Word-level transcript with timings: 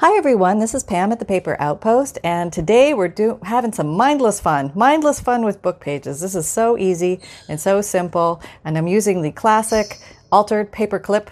Hi 0.00 0.16
everyone, 0.16 0.60
this 0.60 0.74
is 0.74 0.82
Pam 0.82 1.12
at 1.12 1.18
the 1.18 1.26
Paper 1.26 1.58
Outpost, 1.60 2.18
and 2.24 2.50
today 2.50 2.94
we're 2.94 3.08
do- 3.08 3.38
having 3.42 3.70
some 3.70 3.88
mindless 3.88 4.40
fun. 4.40 4.72
Mindless 4.74 5.20
fun 5.20 5.44
with 5.44 5.60
book 5.60 5.78
pages. 5.78 6.22
This 6.22 6.34
is 6.34 6.48
so 6.48 6.78
easy 6.78 7.20
and 7.50 7.60
so 7.60 7.82
simple, 7.82 8.40
and 8.64 8.78
I'm 8.78 8.86
using 8.86 9.20
the 9.20 9.30
classic 9.30 9.98
altered 10.32 10.72
paperclip 10.72 11.28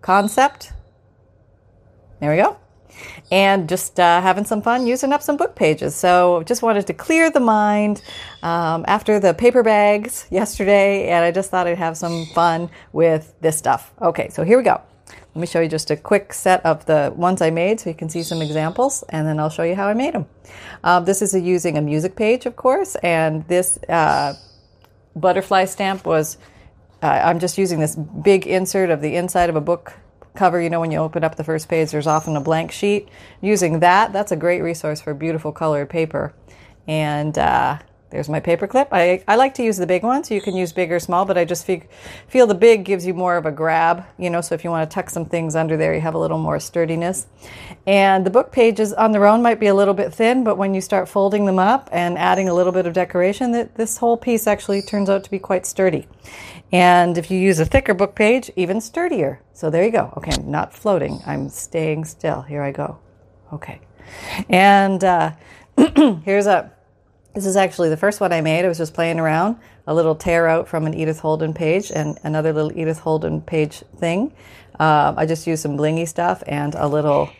concept. 0.00 0.72
There 2.18 2.32
we 2.32 2.38
go. 2.38 2.56
And 3.30 3.68
just 3.68 4.00
uh, 4.00 4.20
having 4.20 4.46
some 4.46 4.62
fun 4.62 4.84
using 4.84 5.12
up 5.12 5.22
some 5.22 5.36
book 5.36 5.54
pages. 5.54 5.94
So 5.94 6.42
just 6.42 6.60
wanted 6.60 6.88
to 6.88 6.94
clear 6.94 7.30
the 7.30 7.38
mind 7.38 8.02
um, 8.42 8.84
after 8.88 9.20
the 9.20 9.32
paper 9.32 9.62
bags 9.62 10.26
yesterday, 10.28 11.08
and 11.08 11.24
I 11.24 11.30
just 11.30 11.52
thought 11.52 11.68
I'd 11.68 11.78
have 11.78 11.96
some 11.96 12.26
fun 12.34 12.68
with 12.92 13.32
this 13.40 13.56
stuff. 13.56 13.92
Okay, 14.02 14.28
so 14.30 14.42
here 14.42 14.58
we 14.58 14.64
go. 14.64 14.82
Let 15.34 15.40
me 15.40 15.46
show 15.46 15.60
you 15.60 15.68
just 15.68 15.90
a 15.90 15.96
quick 15.96 16.34
set 16.34 16.64
of 16.66 16.84
the 16.84 17.10
ones 17.16 17.40
I 17.40 17.48
made 17.48 17.80
so 17.80 17.88
you 17.88 17.96
can 17.96 18.10
see 18.10 18.22
some 18.22 18.42
examples 18.42 19.02
and 19.08 19.26
then 19.26 19.40
I'll 19.40 19.48
show 19.48 19.62
you 19.62 19.74
how 19.74 19.88
I 19.88 19.94
made 19.94 20.12
them. 20.12 20.26
Uh, 20.84 21.00
this 21.00 21.22
is 21.22 21.34
a, 21.34 21.40
using 21.40 21.78
a 21.78 21.80
music 21.80 22.16
page, 22.16 22.44
of 22.44 22.54
course, 22.54 22.96
and 22.96 23.48
this 23.48 23.78
uh, 23.88 24.34
butterfly 25.16 25.64
stamp 25.64 26.04
was, 26.04 26.36
uh, 27.02 27.06
I'm 27.06 27.38
just 27.38 27.56
using 27.56 27.80
this 27.80 27.96
big 27.96 28.46
insert 28.46 28.90
of 28.90 29.00
the 29.00 29.16
inside 29.16 29.48
of 29.48 29.56
a 29.56 29.60
book 29.62 29.94
cover. 30.34 30.60
You 30.60 30.68
know, 30.68 30.80
when 30.80 30.90
you 30.90 30.98
open 30.98 31.24
up 31.24 31.36
the 31.36 31.44
first 31.44 31.66
page, 31.66 31.92
there's 31.92 32.06
often 32.06 32.36
a 32.36 32.40
blank 32.40 32.70
sheet. 32.70 33.08
Using 33.40 33.80
that, 33.80 34.12
that's 34.12 34.32
a 34.32 34.36
great 34.36 34.60
resource 34.60 35.00
for 35.00 35.14
beautiful 35.14 35.50
colored 35.50 35.88
paper. 35.88 36.34
And 36.86 37.38
uh, 37.38 37.78
there's 38.12 38.28
my 38.28 38.40
paper 38.40 38.66
clip. 38.66 38.88
I, 38.92 39.24
I 39.26 39.36
like 39.36 39.54
to 39.54 39.62
use 39.62 39.78
the 39.78 39.86
big 39.86 40.02
ones. 40.02 40.30
You 40.30 40.42
can 40.42 40.54
use 40.54 40.70
big 40.70 40.92
or 40.92 41.00
small, 41.00 41.24
but 41.24 41.38
I 41.38 41.46
just 41.46 41.64
feel, 41.64 41.80
feel 42.28 42.46
the 42.46 42.54
big 42.54 42.84
gives 42.84 43.06
you 43.06 43.14
more 43.14 43.38
of 43.38 43.46
a 43.46 43.50
grab, 43.50 44.04
you 44.18 44.28
know, 44.28 44.42
so 44.42 44.54
if 44.54 44.62
you 44.62 44.70
want 44.70 44.88
to 44.88 44.94
tuck 44.94 45.08
some 45.08 45.24
things 45.24 45.56
under 45.56 45.78
there, 45.78 45.94
you 45.94 46.02
have 46.02 46.14
a 46.14 46.18
little 46.18 46.38
more 46.38 46.60
sturdiness. 46.60 47.26
And 47.86 48.26
the 48.26 48.30
book 48.30 48.52
pages 48.52 48.92
on 48.92 49.12
their 49.12 49.26
own 49.26 49.42
might 49.42 49.58
be 49.58 49.66
a 49.66 49.74
little 49.74 49.94
bit 49.94 50.12
thin, 50.12 50.44
but 50.44 50.58
when 50.58 50.74
you 50.74 50.82
start 50.82 51.08
folding 51.08 51.46
them 51.46 51.58
up 51.58 51.88
and 51.90 52.18
adding 52.18 52.50
a 52.50 52.54
little 52.54 52.72
bit 52.72 52.86
of 52.86 52.92
decoration, 52.92 53.52
that 53.52 53.76
this 53.76 53.96
whole 53.96 54.18
piece 54.18 54.46
actually 54.46 54.82
turns 54.82 55.08
out 55.08 55.24
to 55.24 55.30
be 55.30 55.38
quite 55.38 55.64
sturdy. 55.64 56.06
And 56.70 57.16
if 57.16 57.30
you 57.30 57.38
use 57.38 57.60
a 57.60 57.64
thicker 57.64 57.94
book 57.94 58.14
page, 58.14 58.50
even 58.56 58.82
sturdier. 58.82 59.40
So 59.54 59.70
there 59.70 59.84
you 59.84 59.90
go. 59.90 60.12
Okay, 60.18 60.32
I'm 60.32 60.50
not 60.50 60.74
floating. 60.74 61.20
I'm 61.26 61.48
staying 61.48 62.04
still. 62.04 62.42
Here 62.42 62.62
I 62.62 62.72
go. 62.72 62.98
Okay. 63.54 63.80
And 64.50 65.02
uh, 65.02 65.32
here's 66.24 66.46
a 66.46 66.72
this 67.34 67.46
is 67.46 67.56
actually 67.56 67.88
the 67.88 67.96
first 67.96 68.20
one 68.20 68.32
I 68.32 68.40
made. 68.40 68.64
I 68.64 68.68
was 68.68 68.78
just 68.78 68.94
playing 68.94 69.18
around, 69.18 69.56
a 69.86 69.94
little 69.94 70.14
tear 70.14 70.46
out 70.46 70.68
from 70.68 70.86
an 70.86 70.94
Edith 70.94 71.20
Holden 71.20 71.54
page 71.54 71.90
and 71.90 72.18
another 72.22 72.52
little 72.52 72.76
Edith 72.76 73.00
Holden 73.00 73.40
page 73.40 73.82
thing. 73.96 74.32
Uh, 74.78 75.14
I 75.16 75.26
just 75.26 75.46
used 75.46 75.62
some 75.62 75.76
blingy 75.76 76.06
stuff 76.06 76.42
and 76.46 76.74
a 76.74 76.86
little 76.86 77.30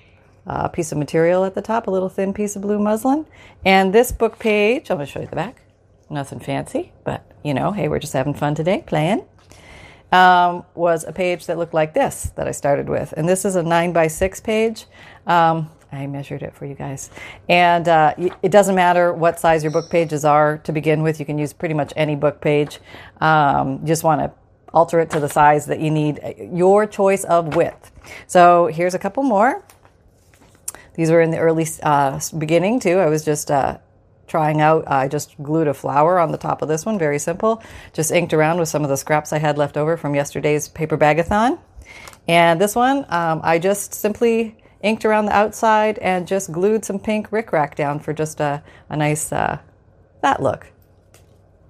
uh, 0.46 0.68
piece 0.68 0.92
of 0.92 0.98
material 0.98 1.44
at 1.44 1.54
the 1.54 1.62
top, 1.62 1.86
a 1.86 1.90
little 1.90 2.08
thin 2.08 2.32
piece 2.32 2.56
of 2.56 2.62
blue 2.62 2.78
muslin. 2.78 3.26
And 3.64 3.92
this 3.92 4.12
book 4.12 4.38
page, 4.38 4.90
I'm 4.90 4.96
going 4.96 5.06
to 5.06 5.12
show 5.12 5.20
you 5.20 5.26
the 5.26 5.36
back. 5.36 5.62
Nothing 6.10 6.40
fancy, 6.40 6.92
but 7.04 7.24
you 7.42 7.54
know, 7.54 7.72
hey, 7.72 7.88
we're 7.88 7.98
just 7.98 8.12
having 8.12 8.34
fun 8.34 8.54
today, 8.54 8.84
playing. 8.86 9.24
Um, 10.10 10.64
was 10.74 11.04
a 11.04 11.12
page 11.12 11.46
that 11.46 11.56
looked 11.56 11.72
like 11.72 11.94
this 11.94 12.32
that 12.36 12.46
I 12.46 12.50
started 12.50 12.88
with. 12.88 13.12
And 13.16 13.26
this 13.26 13.46
is 13.46 13.56
a 13.56 13.62
9 13.62 13.92
by 13.94 14.08
6 14.08 14.40
page. 14.40 14.84
Um, 15.26 15.70
I 15.92 16.06
measured 16.06 16.42
it 16.42 16.54
for 16.54 16.64
you 16.64 16.74
guys. 16.74 17.10
And 17.48 17.86
uh, 17.86 18.14
it 18.16 18.50
doesn't 18.50 18.74
matter 18.74 19.12
what 19.12 19.38
size 19.38 19.62
your 19.62 19.72
book 19.72 19.90
pages 19.90 20.24
are 20.24 20.58
to 20.58 20.72
begin 20.72 21.02
with. 21.02 21.20
You 21.20 21.26
can 21.26 21.38
use 21.38 21.52
pretty 21.52 21.74
much 21.74 21.92
any 21.96 22.16
book 22.16 22.40
page. 22.40 22.80
Um, 23.20 23.80
you 23.82 23.88
just 23.88 24.02
want 24.02 24.22
to 24.22 24.32
alter 24.72 25.00
it 25.00 25.10
to 25.10 25.20
the 25.20 25.28
size 25.28 25.66
that 25.66 25.80
you 25.80 25.90
need, 25.90 26.18
your 26.52 26.86
choice 26.86 27.24
of 27.24 27.54
width. 27.54 27.92
So 28.26 28.66
here's 28.66 28.94
a 28.94 28.98
couple 28.98 29.22
more. 29.22 29.62
These 30.94 31.10
were 31.10 31.20
in 31.20 31.30
the 31.30 31.38
early 31.38 31.66
uh, 31.82 32.18
beginning 32.38 32.80
too. 32.80 32.98
I 32.98 33.06
was 33.06 33.22
just 33.24 33.50
uh, 33.50 33.78
trying 34.26 34.62
out. 34.62 34.84
I 34.90 35.08
just 35.08 35.36
glued 35.42 35.68
a 35.68 35.74
flower 35.74 36.18
on 36.18 36.32
the 36.32 36.38
top 36.38 36.62
of 36.62 36.68
this 36.68 36.86
one, 36.86 36.98
very 36.98 37.18
simple. 37.18 37.62
Just 37.92 38.10
inked 38.10 38.32
around 38.32 38.58
with 38.58 38.68
some 38.70 38.82
of 38.82 38.88
the 38.88 38.96
scraps 38.96 39.32
I 39.32 39.38
had 39.38 39.58
left 39.58 39.76
over 39.76 39.98
from 39.98 40.14
yesterday's 40.14 40.68
paper 40.68 40.96
bagathon. 40.96 41.58
And 42.28 42.58
this 42.58 42.74
one, 42.74 43.04
um, 43.10 43.40
I 43.42 43.58
just 43.58 43.92
simply 43.92 44.56
inked 44.82 45.04
around 45.04 45.26
the 45.26 45.36
outside 45.36 45.98
and 45.98 46.26
just 46.26 46.52
glued 46.52 46.84
some 46.84 46.98
pink 46.98 47.30
rickrack 47.30 47.74
down 47.74 48.00
for 48.00 48.12
just 48.12 48.40
a, 48.40 48.62
a 48.88 48.96
nice, 48.96 49.32
uh, 49.32 49.58
that 50.20 50.42
look. 50.42 50.68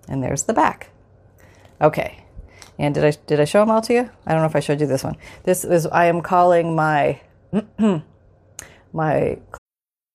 And 0.09 0.23
there's 0.23 0.45
the 0.45 0.53
back. 0.53 0.91
Okay. 1.81 2.25
And 2.79 2.95
did 2.95 3.05
I, 3.05 3.13
did 3.27 3.41
I 3.41 3.45
show 3.45 3.61
them 3.61 3.71
all 3.71 3.83
to 3.83 3.93
you? 3.93 4.11
I 4.27 4.33
don't 4.33 4.41
know 4.41 4.47
if 4.47 4.57
I 4.57 4.61
showed 4.61 4.81
you 4.81 4.87
this 4.87 5.05
one. 5.05 5.17
This 5.45 5.65
is, 5.65 5.87
I 5.87 6.07
am 6.07 6.23
calling 6.23 6.75
my, 6.75 7.21
my 8.93 9.39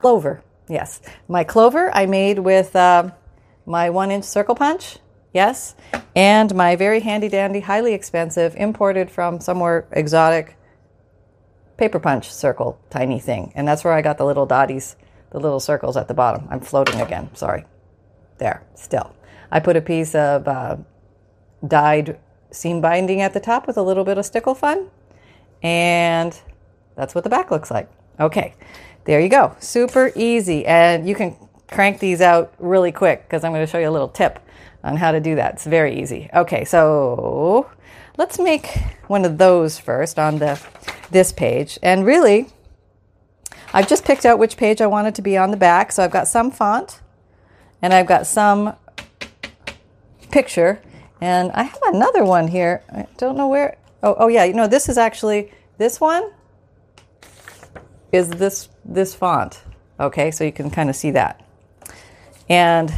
Clover, 0.00 0.44
yes. 0.68 1.00
My 1.26 1.42
clover 1.42 1.92
I 1.92 2.06
made 2.06 2.38
with 2.38 2.76
uh, 2.76 3.10
my 3.66 3.90
one 3.90 4.12
inch 4.12 4.24
circle 4.24 4.54
punch, 4.54 4.98
yes, 5.34 5.74
and 6.14 6.54
my 6.54 6.76
very 6.76 7.00
handy 7.00 7.28
dandy, 7.28 7.58
highly 7.58 7.94
expensive, 7.94 8.54
imported 8.54 9.10
from 9.10 9.40
somewhere 9.40 9.88
exotic 9.90 10.56
paper 11.78 11.98
punch 11.98 12.32
circle 12.32 12.78
tiny 12.90 13.18
thing. 13.18 13.50
And 13.56 13.66
that's 13.66 13.82
where 13.82 13.92
I 13.92 14.00
got 14.00 14.18
the 14.18 14.24
little 14.24 14.46
dotties, 14.46 14.94
the 15.30 15.40
little 15.40 15.58
circles 15.58 15.96
at 15.96 16.06
the 16.06 16.14
bottom. 16.14 16.46
I'm 16.48 16.60
floating 16.60 17.00
again, 17.00 17.34
sorry. 17.34 17.64
There, 18.38 18.62
still. 18.76 19.16
I 19.50 19.58
put 19.58 19.74
a 19.74 19.80
piece 19.80 20.14
of 20.14 20.46
uh, 20.46 20.76
dyed 21.66 22.20
seam 22.52 22.80
binding 22.80 23.20
at 23.20 23.32
the 23.32 23.40
top 23.40 23.66
with 23.66 23.76
a 23.76 23.82
little 23.82 24.04
bit 24.04 24.16
of 24.16 24.24
stickle 24.24 24.54
fun, 24.54 24.90
and 25.60 26.40
that's 26.94 27.16
what 27.16 27.24
the 27.24 27.30
back 27.30 27.50
looks 27.50 27.72
like. 27.72 27.90
Okay. 28.20 28.54
There 29.08 29.20
you 29.20 29.30
go. 29.30 29.56
Super 29.58 30.12
easy. 30.14 30.66
And 30.66 31.08
you 31.08 31.14
can 31.14 31.34
crank 31.70 31.98
these 31.98 32.20
out 32.20 32.52
really 32.58 32.92
quick 32.92 33.22
because 33.22 33.42
I'm 33.42 33.52
going 33.52 33.64
to 33.64 33.66
show 33.66 33.78
you 33.78 33.88
a 33.88 33.90
little 33.90 34.10
tip 34.10 34.38
on 34.84 34.98
how 34.98 35.12
to 35.12 35.18
do 35.18 35.34
that. 35.36 35.54
It's 35.54 35.64
very 35.64 35.98
easy. 35.98 36.28
Okay, 36.34 36.66
so 36.66 37.70
let's 38.18 38.38
make 38.38 38.66
one 39.06 39.24
of 39.24 39.38
those 39.38 39.78
first 39.78 40.18
on 40.18 40.40
the 40.40 40.60
this 41.10 41.32
page. 41.32 41.78
And 41.82 42.04
really, 42.04 42.50
I've 43.72 43.88
just 43.88 44.04
picked 44.04 44.26
out 44.26 44.38
which 44.38 44.58
page 44.58 44.82
I 44.82 44.86
want 44.86 45.06
it 45.06 45.14
to 45.14 45.22
be 45.22 45.38
on 45.38 45.52
the 45.52 45.56
back. 45.56 45.90
So 45.90 46.04
I've 46.04 46.10
got 46.10 46.28
some 46.28 46.50
font 46.50 47.00
and 47.80 47.94
I've 47.94 48.06
got 48.06 48.26
some 48.26 48.76
picture. 50.30 50.82
And 51.18 51.50
I 51.52 51.62
have 51.62 51.80
another 51.84 52.26
one 52.26 52.48
here. 52.48 52.84
I 52.92 53.06
don't 53.16 53.38
know 53.38 53.48
where. 53.48 53.78
Oh, 54.02 54.16
oh 54.18 54.28
yeah. 54.28 54.44
You 54.44 54.52
know, 54.52 54.66
this 54.66 54.86
is 54.86 54.98
actually 54.98 55.50
this 55.78 55.98
one 55.98 56.30
is 58.12 58.28
this 58.30 58.68
this 58.88 59.14
font. 59.14 59.62
Okay, 60.00 60.30
so 60.30 60.42
you 60.42 60.52
can 60.52 60.70
kind 60.70 60.90
of 60.90 60.96
see 60.96 61.10
that. 61.12 61.44
And 62.48 62.92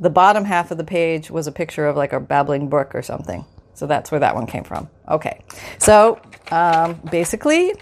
the 0.00 0.10
bottom 0.10 0.44
half 0.44 0.70
of 0.70 0.78
the 0.78 0.84
page 0.84 1.30
was 1.30 1.46
a 1.46 1.52
picture 1.52 1.86
of 1.86 1.96
like 1.96 2.12
a 2.12 2.20
babbling 2.20 2.68
brook 2.68 2.94
or 2.94 3.02
something. 3.02 3.44
So 3.74 3.86
that's 3.86 4.10
where 4.10 4.20
that 4.20 4.34
one 4.34 4.46
came 4.46 4.64
from. 4.64 4.88
Okay, 5.08 5.42
so 5.78 6.20
um, 6.50 7.00
basically, 7.10 7.74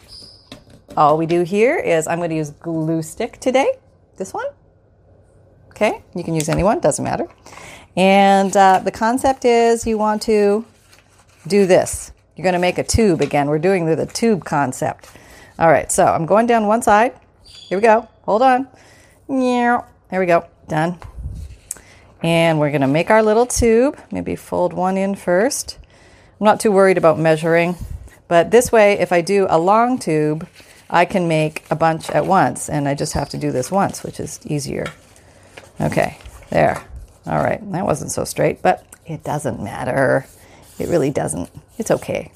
all 0.96 1.16
we 1.16 1.26
do 1.26 1.42
here 1.42 1.76
is 1.76 2.06
I'm 2.06 2.18
going 2.18 2.30
to 2.30 2.36
use 2.36 2.50
glue 2.50 3.02
stick 3.02 3.38
today. 3.40 3.72
This 4.16 4.34
one. 4.34 4.46
Okay, 5.70 6.02
you 6.14 6.24
can 6.24 6.34
use 6.34 6.48
any 6.48 6.64
one, 6.64 6.80
doesn't 6.80 7.04
matter. 7.04 7.28
And 7.96 8.56
uh, 8.56 8.80
the 8.80 8.90
concept 8.90 9.44
is 9.44 9.86
you 9.86 9.96
want 9.98 10.22
to 10.22 10.64
do 11.46 11.66
this. 11.66 12.12
You're 12.36 12.44
going 12.44 12.54
to 12.54 12.58
make 12.58 12.78
a 12.78 12.84
tube 12.84 13.20
again. 13.20 13.48
We're 13.48 13.58
doing 13.58 13.86
the, 13.86 13.96
the 13.96 14.06
tube 14.06 14.44
concept. 14.44 15.08
All 15.58 15.68
right, 15.68 15.90
so 15.90 16.04
I'm 16.04 16.24
going 16.24 16.46
down 16.46 16.66
one 16.68 16.82
side. 16.82 17.18
Here 17.44 17.78
we 17.78 17.82
go. 17.82 18.08
Hold 18.22 18.42
on. 18.42 18.68
There 19.28 19.84
we 20.12 20.26
go. 20.26 20.46
Done. 20.68 20.98
And 22.22 22.60
we're 22.60 22.70
going 22.70 22.82
to 22.82 22.86
make 22.86 23.10
our 23.10 23.22
little 23.22 23.46
tube. 23.46 23.98
Maybe 24.12 24.36
fold 24.36 24.72
one 24.72 24.96
in 24.96 25.16
first. 25.16 25.78
I'm 26.40 26.44
not 26.44 26.60
too 26.60 26.70
worried 26.70 26.96
about 26.96 27.18
measuring, 27.18 27.74
but 28.28 28.52
this 28.52 28.70
way, 28.70 29.00
if 29.00 29.10
I 29.10 29.20
do 29.20 29.48
a 29.50 29.58
long 29.58 29.98
tube, 29.98 30.46
I 30.88 31.04
can 31.04 31.26
make 31.26 31.64
a 31.70 31.76
bunch 31.76 32.08
at 32.10 32.24
once, 32.24 32.68
and 32.68 32.86
I 32.86 32.94
just 32.94 33.12
have 33.14 33.28
to 33.30 33.36
do 33.36 33.50
this 33.50 33.70
once, 33.70 34.04
which 34.04 34.20
is 34.20 34.38
easier. 34.46 34.86
Okay, 35.80 36.16
there. 36.50 36.84
All 37.26 37.42
right, 37.42 37.60
that 37.72 37.84
wasn't 37.84 38.12
so 38.12 38.22
straight, 38.22 38.62
but 38.62 38.86
it 39.06 39.24
doesn't 39.24 39.60
matter. 39.60 40.24
It 40.78 40.88
really 40.88 41.10
doesn't. 41.10 41.50
It's 41.76 41.90
okay. 41.90 42.30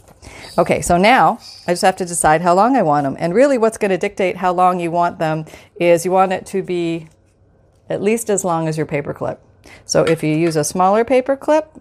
Okay, 0.59 0.83
so 0.83 0.99
now 0.99 1.39
I 1.67 1.73
just 1.73 1.83
have 1.83 1.97
to 1.97 2.05
decide 2.05 2.43
how 2.43 2.55
long 2.55 2.77
I 2.77 2.83
want 2.83 3.05
them. 3.05 3.17
And 3.19 3.35
really, 3.35 3.57
what's 3.57 3.79
going 3.79 3.91
to 3.91 3.97
dictate 3.97 4.37
how 4.37 4.53
long 4.53 4.81
you 4.81 4.91
want 4.91 5.19
them 5.19 5.47
is 5.77 6.05
you 6.05 6.11
want 6.11 6.33
it 6.33 6.45
to 6.47 6.63
be 6.63 7.09
at 7.89 8.03
least 8.03 8.29
as 8.29 8.45
long 8.45 8.69
as 8.69 8.77
your 8.77 8.87
paper 8.87 9.15
clip. 9.15 9.41
So 9.87 10.05
if 10.05 10.23
you 10.23 10.35
use 10.35 10.57
a 10.57 10.65
smaller 10.65 11.05
paper 11.05 11.37
clip, 11.37 11.81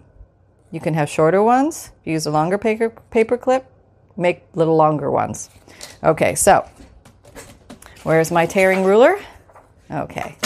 you 0.70 0.80
can 0.80 0.94
have 0.94 1.10
shorter 1.10 1.42
ones. 1.42 1.90
If 2.00 2.06
you 2.06 2.12
use 2.14 2.26
a 2.26 2.30
longer 2.30 2.56
paper, 2.56 2.90
paper 3.10 3.36
clip, 3.36 3.66
make 4.16 4.44
little 4.54 4.76
longer 4.76 5.10
ones. 5.10 5.50
Okay, 6.02 6.34
so 6.34 6.66
where's 8.04 8.30
my 8.30 8.46
tearing 8.46 8.84
ruler? 8.84 9.18
Okay, 9.90 10.36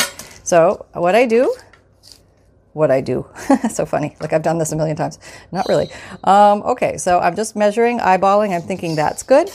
so 0.43 0.87
what 0.95 1.15
I 1.15 1.27
do 1.27 1.55
what 2.77 2.91
I 2.91 3.01
do. 3.01 3.27
so 3.71 3.87
funny. 3.87 4.17
Like 4.21 4.33
I've 4.33 4.43
done 4.43 4.59
this 4.59 4.71
a 4.71 4.77
million 4.77 4.97
times. 4.97 5.19
Not 5.51 5.67
really. 5.67 5.91
Um, 6.23 6.63
okay, 6.63 6.99
so 6.99 7.19
I'm 7.19 7.35
just 7.35 7.57
measuring, 7.57 7.99
eyeballing. 7.99 8.55
I'm 8.55 8.61
thinking 8.61 8.95
that's 8.95 9.23
good. 9.23 9.51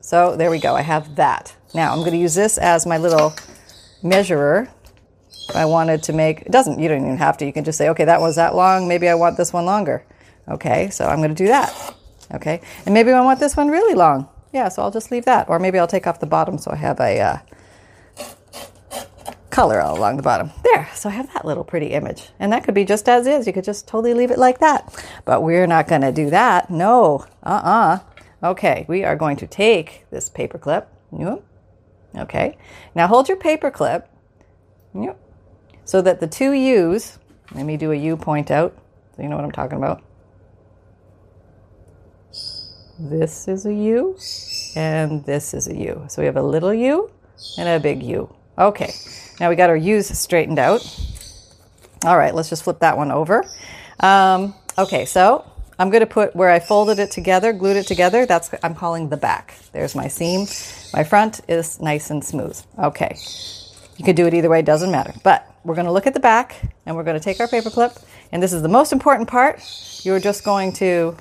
So 0.00 0.36
there 0.36 0.50
we 0.50 0.60
go. 0.60 0.74
I 0.76 0.82
have 0.82 1.16
that. 1.16 1.56
Now 1.74 1.92
I'm 1.92 2.00
going 2.00 2.12
to 2.12 2.18
use 2.18 2.34
this 2.34 2.58
as 2.58 2.86
my 2.86 2.98
little 2.98 3.34
measurer. 4.02 4.68
I 5.54 5.64
wanted 5.64 6.02
to 6.04 6.12
make, 6.12 6.42
it 6.42 6.52
doesn't, 6.52 6.78
you 6.78 6.88
don't 6.88 7.00
even 7.00 7.16
have 7.16 7.38
to. 7.38 7.46
You 7.46 7.52
can 7.52 7.64
just 7.64 7.78
say, 7.78 7.88
okay, 7.88 8.04
that 8.04 8.20
was 8.20 8.36
that 8.36 8.54
long. 8.54 8.86
Maybe 8.86 9.08
I 9.08 9.14
want 9.14 9.36
this 9.36 9.52
one 9.52 9.64
longer. 9.64 10.04
Okay, 10.46 10.90
so 10.90 11.06
I'm 11.06 11.18
going 11.18 11.34
to 11.34 11.34
do 11.34 11.48
that. 11.48 11.94
Okay, 12.34 12.60
and 12.84 12.94
maybe 12.94 13.10
I 13.10 13.20
want 13.22 13.40
this 13.40 13.56
one 13.56 13.68
really 13.68 13.94
long. 13.94 14.28
Yeah, 14.52 14.68
so 14.68 14.82
I'll 14.82 14.90
just 14.90 15.10
leave 15.10 15.24
that. 15.24 15.48
Or 15.48 15.58
maybe 15.58 15.78
I'll 15.78 15.88
take 15.88 16.06
off 16.06 16.20
the 16.20 16.26
bottom 16.26 16.58
so 16.58 16.70
I 16.70 16.76
have 16.76 17.00
a, 17.00 17.18
uh, 17.18 17.38
color 19.60 19.82
all 19.82 19.98
along 19.98 20.16
the 20.16 20.22
bottom. 20.22 20.50
There, 20.64 20.88
so 20.94 21.10
I 21.10 21.12
have 21.12 21.30
that 21.34 21.44
little 21.44 21.64
pretty 21.64 21.88
image. 21.88 22.30
And 22.38 22.50
that 22.50 22.64
could 22.64 22.72
be 22.72 22.86
just 22.86 23.06
as 23.10 23.26
is. 23.26 23.46
You 23.46 23.52
could 23.52 23.64
just 23.64 23.86
totally 23.86 24.14
leave 24.14 24.30
it 24.30 24.38
like 24.38 24.58
that. 24.60 25.04
But 25.26 25.42
we're 25.42 25.66
not 25.66 25.86
going 25.86 26.00
to 26.00 26.12
do 26.12 26.30
that. 26.30 26.70
No, 26.70 27.26
uh-uh. 27.42 27.98
Okay, 28.42 28.86
we 28.88 29.04
are 29.04 29.16
going 29.16 29.36
to 29.36 29.46
take 29.46 30.06
this 30.10 30.30
paper 30.30 30.56
clip. 30.56 30.88
Okay, 32.16 32.56
now 32.94 33.06
hold 33.06 33.28
your 33.28 33.36
paper 33.36 33.70
clip 33.70 34.08
so 35.84 36.00
that 36.00 36.20
the 36.20 36.26
two 36.26 36.52
U's, 36.52 37.18
let 37.54 37.66
me 37.66 37.76
do 37.76 37.92
a 37.92 37.96
U 37.96 38.16
point 38.16 38.50
out 38.50 38.74
so 39.14 39.22
you 39.22 39.28
know 39.28 39.36
what 39.36 39.44
I'm 39.44 39.52
talking 39.52 39.76
about. 39.76 40.02
This 42.98 43.46
is 43.46 43.66
a 43.66 43.74
U 43.74 44.16
and 44.74 45.22
this 45.26 45.52
is 45.52 45.68
a 45.68 45.76
U. 45.76 46.06
So 46.08 46.22
we 46.22 46.26
have 46.26 46.38
a 46.38 46.42
little 46.42 46.72
U 46.72 47.10
and 47.58 47.68
a 47.68 47.78
big 47.78 48.02
U. 48.02 48.34
Okay, 48.58 48.92
now 49.40 49.48
we 49.48 49.56
got 49.56 49.70
our 49.70 49.76
U's 49.76 50.06
straightened 50.16 50.58
out. 50.58 50.84
All 52.04 52.16
right, 52.16 52.34
let's 52.34 52.48
just 52.48 52.62
flip 52.62 52.78
that 52.80 52.96
one 52.96 53.10
over. 53.10 53.44
Um, 53.98 54.54
okay, 54.78 55.04
so 55.04 55.50
I'm 55.78 55.90
going 55.90 56.00
to 56.00 56.06
put 56.06 56.36
where 56.36 56.50
I 56.50 56.60
folded 56.60 56.98
it 56.98 57.10
together, 57.10 57.52
glued 57.52 57.76
it 57.76 57.86
together. 57.86 58.26
That's 58.26 58.50
I'm 58.62 58.74
calling 58.74 59.08
the 59.08 59.16
back. 59.16 59.54
There's 59.72 59.94
my 59.94 60.08
seam. 60.08 60.46
My 60.92 61.04
front 61.04 61.40
is 61.48 61.80
nice 61.80 62.10
and 62.10 62.22
smooth. 62.22 62.60
Okay, 62.78 63.16
you 63.96 64.04
could 64.04 64.16
do 64.16 64.26
it 64.26 64.34
either 64.34 64.50
way. 64.50 64.62
Doesn't 64.62 64.90
matter. 64.90 65.14
But 65.24 65.46
we're 65.64 65.74
going 65.74 65.86
to 65.86 65.92
look 65.92 66.06
at 66.06 66.14
the 66.14 66.20
back, 66.20 66.74
and 66.86 66.96
we're 66.96 67.04
going 67.04 67.18
to 67.18 67.24
take 67.24 67.40
our 67.40 67.48
paper 67.48 67.70
clip, 67.70 67.92
and 68.32 68.42
this 68.42 68.52
is 68.52 68.62
the 68.62 68.68
most 68.68 68.92
important 68.92 69.28
part. 69.28 69.62
You're 70.04 70.20
just 70.20 70.44
going 70.44 70.72
to 70.74 71.16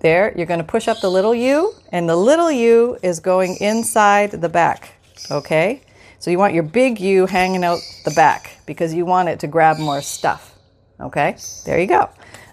there. 0.00 0.32
You're 0.36 0.46
going 0.46 0.60
to 0.60 0.64
push 0.64 0.88
up 0.88 1.00
the 1.00 1.10
little 1.10 1.34
U, 1.34 1.72
and 1.90 2.08
the 2.08 2.16
little 2.16 2.50
U 2.50 2.98
is 3.02 3.20
going 3.20 3.56
inside 3.60 4.30
the 4.30 4.48
back. 4.48 4.90
Okay. 5.30 5.82
So 6.18 6.30
you 6.30 6.38
want 6.38 6.54
your 6.54 6.62
big 6.62 7.00
U 7.00 7.26
hanging 7.26 7.64
out 7.64 7.80
the 8.04 8.10
back 8.12 8.58
because 8.66 8.94
you 8.94 9.04
want 9.04 9.28
it 9.28 9.40
to 9.40 9.46
grab 9.46 9.78
more 9.78 10.00
stuff. 10.00 10.54
Okay, 11.00 11.36
there 11.64 11.78
you 11.78 11.86
go. 11.86 12.08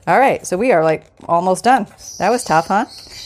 All 0.05 0.19
right, 0.19 0.45
so 0.45 0.57
we 0.57 0.71
are 0.71 0.83
like 0.83 1.05
almost 1.25 1.63
done. 1.63 1.87
That 2.19 2.29
was 2.29 2.43
tough, 2.43 2.67
huh? 2.67 2.85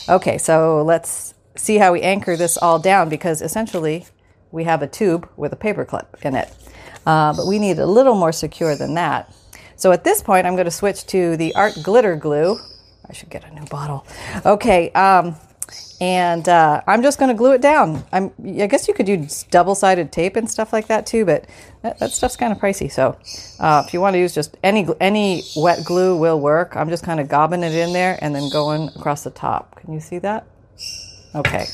Okay, 0.10 0.38
so 0.38 0.84
let's 0.84 1.34
see 1.56 1.78
how 1.78 1.92
we 1.92 2.02
anchor 2.02 2.36
this 2.36 2.58
all 2.58 2.78
down 2.78 3.10
because 3.10 3.42
essentially 3.42 4.06
we 4.52 4.64
have 4.66 4.82
a 4.82 4.88
tube 4.88 5.28
with 5.36 5.52
a 5.54 5.56
paper 5.56 5.86
clip 5.86 6.16
in 6.22 6.36
it. 6.36 6.54
Uh, 7.06 7.34
but 7.34 7.48
we 7.48 7.58
need 7.58 7.80
a 7.80 7.86
little 7.86 8.16
more 8.16 8.32
secure 8.32 8.76
than 8.76 8.94
that. 8.94 9.34
So 9.76 9.92
at 9.92 10.04
this 10.04 10.22
point, 10.22 10.46
I'm 10.46 10.54
going 10.54 10.66
to 10.66 10.72
switch 10.72 11.06
to 11.08 11.38
the 11.38 11.56
Art 11.56 11.78
Glitter 11.82 12.16
Glue. 12.16 12.58
I 13.10 13.14
should 13.14 13.30
get 13.30 13.44
a 13.44 13.54
new 13.54 13.66
bottle. 13.66 14.06
Okay, 14.46 14.92
um, 14.92 15.36
and 16.00 16.48
uh, 16.48 16.82
I'm 16.86 17.02
just 17.02 17.18
going 17.18 17.30
to 17.30 17.36
glue 17.36 17.54
it 17.54 17.62
down. 17.62 18.04
I'm, 18.12 18.32
I 18.46 18.68
guess 18.68 18.88
you 18.88 18.94
could 18.94 19.08
use 19.08 19.44
double-sided 19.44 20.12
tape 20.12 20.36
and 20.36 20.50
stuff 20.50 20.72
like 20.72 20.88
that 20.88 21.08
too, 21.08 21.26
but 21.26 21.46
that, 21.82 21.98
that 22.00 22.12
stuff's 22.12 22.36
kind 22.36 22.52
of 22.52 22.60
pricey. 22.60 22.92
So 22.92 23.18
uh, 23.60 23.84
if 23.86 23.94
you 23.94 24.02
want 24.02 24.14
to 24.14 24.20
use 24.20 24.34
just 24.34 24.58
any 24.64 24.88
any 25.00 25.44
wet 25.56 25.84
glue 25.84 26.18
will 26.18 26.40
work. 26.40 26.76
I'm 26.76 26.90
just 26.90 27.04
kind 27.04 27.20
of 27.20 27.28
gobbing 27.28 27.64
it 27.64 27.74
in 27.74 27.94
there 27.94 28.18
and 28.22 28.36
then 28.36 28.50
going 28.50 28.90
across 28.90 29.24
the 29.24 29.32
top. 29.32 29.76
Can 29.78 29.94
you 29.94 30.00
see 30.00 30.20
that? 30.20 30.46
Okay, 31.36 31.66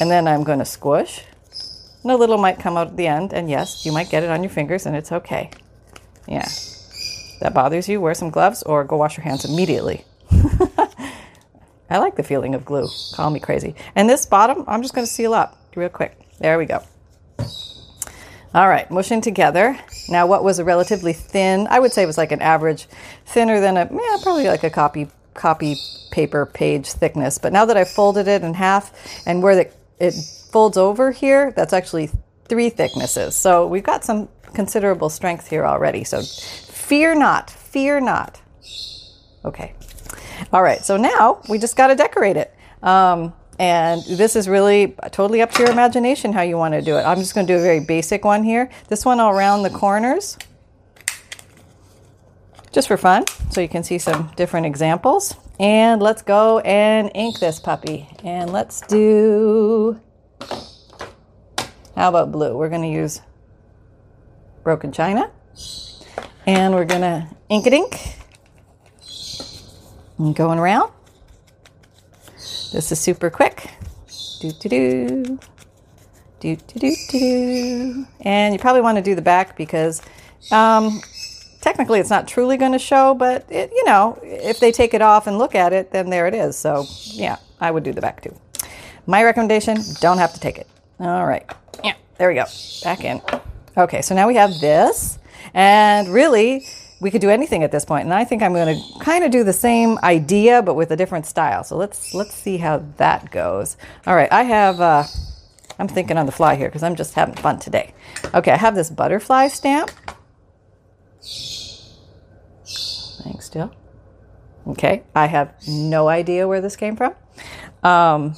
and 0.00 0.10
then 0.10 0.26
I'm 0.26 0.42
going 0.42 0.58
to 0.58 0.64
squish. 0.64 1.24
And 2.02 2.10
a 2.10 2.16
little 2.16 2.38
might 2.38 2.58
come 2.58 2.78
out 2.78 2.88
at 2.88 2.96
the 2.96 3.06
end, 3.06 3.34
and 3.34 3.50
yes, 3.50 3.84
you 3.84 3.92
might 3.92 4.08
get 4.08 4.22
it 4.22 4.30
on 4.30 4.42
your 4.42 4.50
fingers, 4.50 4.86
and 4.86 4.96
it's 4.96 5.12
okay. 5.12 5.50
Yeah, 6.26 6.48
that 7.40 7.52
bothers 7.52 7.88
you, 7.88 8.00
wear 8.00 8.14
some 8.14 8.30
gloves 8.30 8.62
or 8.62 8.84
go 8.84 8.96
wash 8.96 9.18
your 9.18 9.24
hands 9.24 9.44
immediately. 9.44 10.04
I 11.90 11.98
like 11.98 12.16
the 12.16 12.22
feeling 12.22 12.54
of 12.54 12.64
glue. 12.64 12.88
Call 13.14 13.30
me 13.30 13.40
crazy. 13.40 13.74
And 13.94 14.08
this 14.08 14.24
bottom, 14.24 14.64
I'm 14.66 14.82
just 14.82 14.94
going 14.94 15.06
to 15.06 15.12
seal 15.12 15.34
up 15.34 15.58
real 15.74 15.88
quick. 15.88 16.16
There 16.38 16.56
we 16.56 16.66
go. 16.66 16.82
All 18.52 18.68
right, 18.68 18.90
mushing 18.90 19.20
together. 19.20 19.78
Now, 20.08 20.26
what 20.26 20.42
was 20.42 20.58
a 20.58 20.64
relatively 20.64 21.12
thin, 21.12 21.68
I 21.70 21.78
would 21.78 21.92
say 21.92 22.02
it 22.02 22.06
was 22.06 22.18
like 22.18 22.32
an 22.32 22.42
average, 22.42 22.88
thinner 23.26 23.60
than 23.60 23.76
a, 23.76 23.88
yeah, 23.90 24.16
probably 24.22 24.48
like 24.48 24.64
a 24.64 24.70
copy 24.70 25.08
copy 25.34 25.76
paper 26.10 26.46
page 26.46 26.90
thickness. 26.90 27.38
But 27.38 27.52
now 27.52 27.64
that 27.64 27.76
I've 27.76 27.88
folded 27.88 28.26
it 28.26 28.42
in 28.42 28.54
half 28.54 28.92
and 29.26 29.42
where 29.42 29.54
the, 29.54 29.70
it 30.00 30.14
folds 30.50 30.76
over 30.76 31.12
here, 31.12 31.52
that's 31.52 31.72
actually 31.72 32.10
three 32.48 32.70
thicknesses. 32.70 33.36
So 33.36 33.66
we've 33.66 33.84
got 33.84 34.04
some 34.04 34.28
considerable 34.54 35.08
strength 35.08 35.48
here 35.48 35.64
already. 35.64 36.02
So 36.02 36.22
fear 36.22 37.14
not, 37.14 37.50
fear 37.50 38.00
not. 38.00 38.40
Okay, 39.44 39.74
all 40.52 40.62
right, 40.62 40.84
so 40.84 40.96
now 40.96 41.40
we 41.48 41.58
just 41.58 41.76
got 41.76 41.88
to 41.88 41.94
decorate 41.94 42.36
it. 42.36 42.54
Um, 42.82 43.32
and 43.58 44.02
this 44.04 44.36
is 44.36 44.48
really 44.48 44.94
totally 45.10 45.42
up 45.42 45.50
to 45.52 45.62
your 45.62 45.70
imagination 45.70 46.32
how 46.32 46.42
you 46.42 46.56
want 46.56 46.72
to 46.74 46.80
do 46.80 46.96
it. 46.96 47.02
I'm 47.02 47.18
just 47.18 47.34
going 47.34 47.46
to 47.46 47.52
do 47.52 47.58
a 47.58 47.62
very 47.62 47.80
basic 47.80 48.24
one 48.24 48.42
here. 48.42 48.70
This 48.88 49.04
one 49.04 49.20
all 49.20 49.36
around 49.36 49.64
the 49.64 49.70
corners, 49.70 50.38
just 52.72 52.88
for 52.88 52.96
fun, 52.96 53.26
so 53.50 53.60
you 53.60 53.68
can 53.68 53.82
see 53.82 53.98
some 53.98 54.30
different 54.36 54.64
examples. 54.64 55.34
And 55.58 56.00
let's 56.00 56.22
go 56.22 56.60
and 56.60 57.10
ink 57.14 57.38
this 57.38 57.60
puppy. 57.60 58.08
And 58.24 58.50
let's 58.50 58.80
do, 58.80 60.00
how 61.94 62.08
about 62.08 62.32
blue? 62.32 62.56
We're 62.56 62.70
going 62.70 62.80
to 62.80 62.88
use 62.88 63.20
broken 64.62 64.90
china. 64.90 65.30
And 66.46 66.74
we're 66.74 66.86
going 66.86 67.02
to 67.02 67.28
ink 67.50 67.66
it 67.66 67.74
ink. 67.74 68.19
And 70.20 70.36
going 70.36 70.58
around. 70.58 70.92
This 72.72 72.92
is 72.92 73.00
super 73.00 73.30
quick. 73.30 73.70
Do 74.40 74.52
do 74.52 74.68
do. 74.68 75.38
Do 76.40 76.56
do 76.56 76.78
do 76.78 76.96
do. 77.08 78.06
And 78.20 78.52
you 78.52 78.60
probably 78.60 78.82
want 78.82 78.98
to 78.98 79.02
do 79.02 79.14
the 79.14 79.22
back 79.22 79.56
because 79.56 80.02
um, 80.50 81.00
technically 81.62 82.00
it's 82.00 82.10
not 82.10 82.28
truly 82.28 82.58
going 82.58 82.72
to 82.72 82.78
show, 82.78 83.14
but 83.14 83.46
it, 83.48 83.70
you 83.74 83.82
know, 83.86 84.18
if 84.22 84.60
they 84.60 84.70
take 84.70 84.92
it 84.92 85.00
off 85.00 85.26
and 85.26 85.38
look 85.38 85.54
at 85.54 85.72
it, 85.72 85.90
then 85.90 86.10
there 86.10 86.26
it 86.26 86.34
is. 86.34 86.54
So 86.54 86.84
yeah, 87.04 87.38
I 87.58 87.70
would 87.70 87.82
do 87.82 87.94
the 87.94 88.02
back 88.02 88.20
too. 88.20 88.38
My 89.06 89.24
recommendation: 89.24 89.78
don't 90.02 90.18
have 90.18 90.34
to 90.34 90.40
take 90.40 90.58
it. 90.58 90.68
All 90.98 91.24
right. 91.24 91.50
Yeah, 91.82 91.94
there 92.18 92.28
we 92.28 92.34
go. 92.34 92.44
Back 92.84 93.04
in. 93.04 93.22
Okay, 93.74 94.02
so 94.02 94.14
now 94.14 94.28
we 94.28 94.34
have 94.34 94.60
this, 94.60 95.18
and 95.54 96.12
really 96.12 96.66
we 97.00 97.10
could 97.10 97.20
do 97.20 97.30
anything 97.30 97.64
at 97.64 97.72
this 97.72 97.84
point. 97.84 98.04
And 98.04 98.14
I 98.14 98.24
think 98.24 98.42
I'm 98.42 98.52
going 98.52 98.76
to 98.76 98.98
kind 99.00 99.24
of 99.24 99.30
do 99.30 99.42
the 99.42 99.52
same 99.52 99.98
idea, 100.02 100.62
but 100.62 100.74
with 100.74 100.90
a 100.90 100.96
different 100.96 101.26
style. 101.26 101.64
So 101.64 101.76
let's 101.76 102.14
let's 102.14 102.34
see 102.34 102.58
how 102.58 102.84
that 102.98 103.30
goes. 103.30 103.76
All 104.06 104.14
right, 104.14 104.30
I 104.30 104.42
have. 104.42 104.80
Uh, 104.80 105.04
I'm 105.78 105.88
thinking 105.88 106.18
on 106.18 106.26
the 106.26 106.32
fly 106.32 106.56
here 106.56 106.68
because 106.68 106.82
I'm 106.82 106.94
just 106.94 107.14
having 107.14 107.34
fun 107.34 107.58
today. 107.58 107.94
Okay, 108.34 108.52
I 108.52 108.56
have 108.56 108.74
this 108.74 108.90
butterfly 108.90 109.48
stamp. 109.48 109.90
Thanks, 113.22 113.48
Jill. 113.48 113.74
Okay, 114.66 115.02
I 115.14 115.26
have 115.26 115.54
no 115.66 116.08
idea 116.08 116.46
where 116.46 116.60
this 116.60 116.76
came 116.76 116.96
from. 116.96 117.14
Um, 117.82 118.34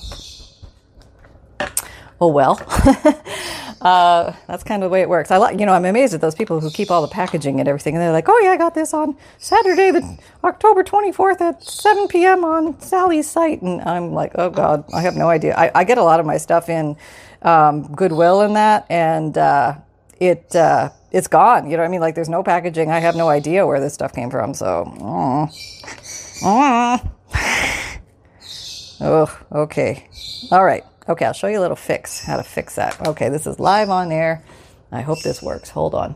oh 2.20 2.28
well. 2.28 2.60
Uh, 3.82 4.32
that's 4.46 4.62
kind 4.62 4.82
of 4.82 4.88
the 4.90 4.92
way 4.92 5.02
it 5.02 5.08
works. 5.08 5.32
I 5.32 5.38
like, 5.38 5.58
you 5.58 5.66
know, 5.66 5.72
I'm 5.72 5.84
amazed 5.84 6.14
at 6.14 6.20
those 6.20 6.36
people 6.36 6.60
who 6.60 6.70
keep 6.70 6.90
all 6.90 7.02
the 7.02 7.08
packaging 7.08 7.58
and 7.58 7.68
everything, 7.68 7.94
and 7.96 8.02
they're 8.02 8.12
like, 8.12 8.28
"Oh 8.28 8.40
yeah, 8.40 8.50
I 8.50 8.56
got 8.56 8.74
this 8.74 8.94
on 8.94 9.16
Saturday, 9.38 9.90
the 9.90 10.18
October 10.44 10.84
24th 10.84 11.40
at 11.40 11.64
7 11.64 12.06
p.m. 12.06 12.44
on 12.44 12.80
Sally's 12.80 13.28
site," 13.28 13.60
and 13.60 13.80
I'm 13.82 14.12
like, 14.12 14.32
"Oh 14.36 14.50
God, 14.50 14.84
I 14.94 15.00
have 15.00 15.16
no 15.16 15.28
idea." 15.28 15.56
I, 15.56 15.72
I 15.74 15.84
get 15.84 15.98
a 15.98 16.04
lot 16.04 16.20
of 16.20 16.26
my 16.26 16.36
stuff 16.36 16.68
in 16.68 16.96
um, 17.42 17.92
Goodwill 17.92 18.42
and 18.42 18.54
that, 18.54 18.86
and 18.88 19.36
uh, 19.36 19.74
it 20.20 20.54
uh, 20.54 20.90
it's 21.10 21.26
gone. 21.28 21.68
You 21.68 21.76
know 21.76 21.82
what 21.82 21.88
I 21.88 21.90
mean? 21.90 22.00
Like, 22.00 22.14
there's 22.14 22.28
no 22.28 22.44
packaging. 22.44 22.90
I 22.90 23.00
have 23.00 23.16
no 23.16 23.28
idea 23.28 23.66
where 23.66 23.80
this 23.80 23.94
stuff 23.94 24.12
came 24.14 24.30
from. 24.30 24.54
So, 24.54 24.84
Oh, 29.04 29.40
okay. 29.50 30.08
All 30.52 30.64
right. 30.64 30.84
Okay, 31.08 31.24
I'll 31.24 31.32
show 31.32 31.48
you 31.48 31.58
a 31.58 31.60
little 31.60 31.76
fix, 31.76 32.24
how 32.24 32.36
to 32.36 32.44
fix 32.44 32.76
that. 32.76 33.06
Okay, 33.06 33.28
this 33.28 33.46
is 33.46 33.58
live 33.58 33.90
on 33.90 34.12
air. 34.12 34.44
I 34.92 35.00
hope 35.00 35.22
this 35.22 35.42
works. 35.42 35.70
Hold 35.70 35.94
on. 35.94 36.14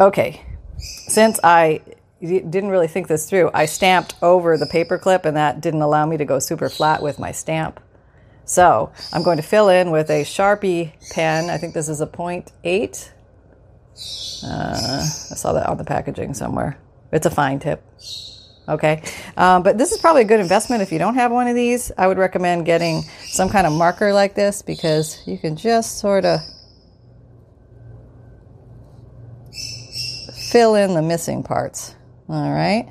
Okay, 0.00 0.44
since 0.78 1.38
I 1.44 1.82
didn't 2.20 2.70
really 2.70 2.88
think 2.88 3.08
this 3.08 3.28
through, 3.28 3.50
I 3.52 3.66
stamped 3.66 4.14
over 4.22 4.56
the 4.56 4.66
paper 4.66 4.98
clip 4.98 5.24
and 5.24 5.36
that 5.36 5.60
didn't 5.60 5.82
allow 5.82 6.06
me 6.06 6.16
to 6.16 6.24
go 6.24 6.38
super 6.38 6.68
flat 6.68 7.02
with 7.02 7.18
my 7.18 7.32
stamp. 7.32 7.80
So 8.46 8.92
I'm 9.12 9.22
going 9.22 9.36
to 9.36 9.42
fill 9.42 9.68
in 9.68 9.90
with 9.90 10.10
a 10.10 10.22
Sharpie 10.22 10.92
pen. 11.10 11.50
I 11.50 11.58
think 11.58 11.74
this 11.74 11.88
is 11.88 12.00
a 12.00 12.06
0.8. 12.06 13.10
Uh, 14.42 15.00
I 15.00 15.04
saw 15.04 15.52
that 15.52 15.66
on 15.68 15.76
the 15.76 15.84
packaging 15.84 16.34
somewhere. 16.34 16.78
It's 17.12 17.26
a 17.26 17.30
fine 17.30 17.58
tip. 17.58 17.82
Okay. 18.68 19.02
Um, 19.36 19.62
but 19.62 19.76
this 19.76 19.92
is 19.92 19.98
probably 19.98 20.22
a 20.22 20.26
good 20.26 20.40
investment 20.40 20.82
if 20.82 20.90
you 20.90 20.98
don't 20.98 21.16
have 21.16 21.30
one 21.30 21.48
of 21.48 21.54
these. 21.54 21.92
I 21.98 22.06
would 22.06 22.18
recommend 22.18 22.64
getting 22.64 23.02
some 23.26 23.48
kind 23.50 23.66
of 23.66 23.72
marker 23.72 24.12
like 24.12 24.34
this 24.34 24.62
because 24.62 25.22
you 25.26 25.38
can 25.38 25.56
just 25.56 25.98
sort 25.98 26.24
of 26.24 26.40
fill 30.50 30.74
in 30.76 30.94
the 30.94 31.02
missing 31.02 31.42
parts. 31.42 31.94
All 32.28 32.52
right. 32.52 32.88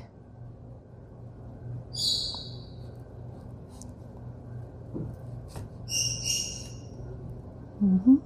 Mm-hmm. 7.82 8.16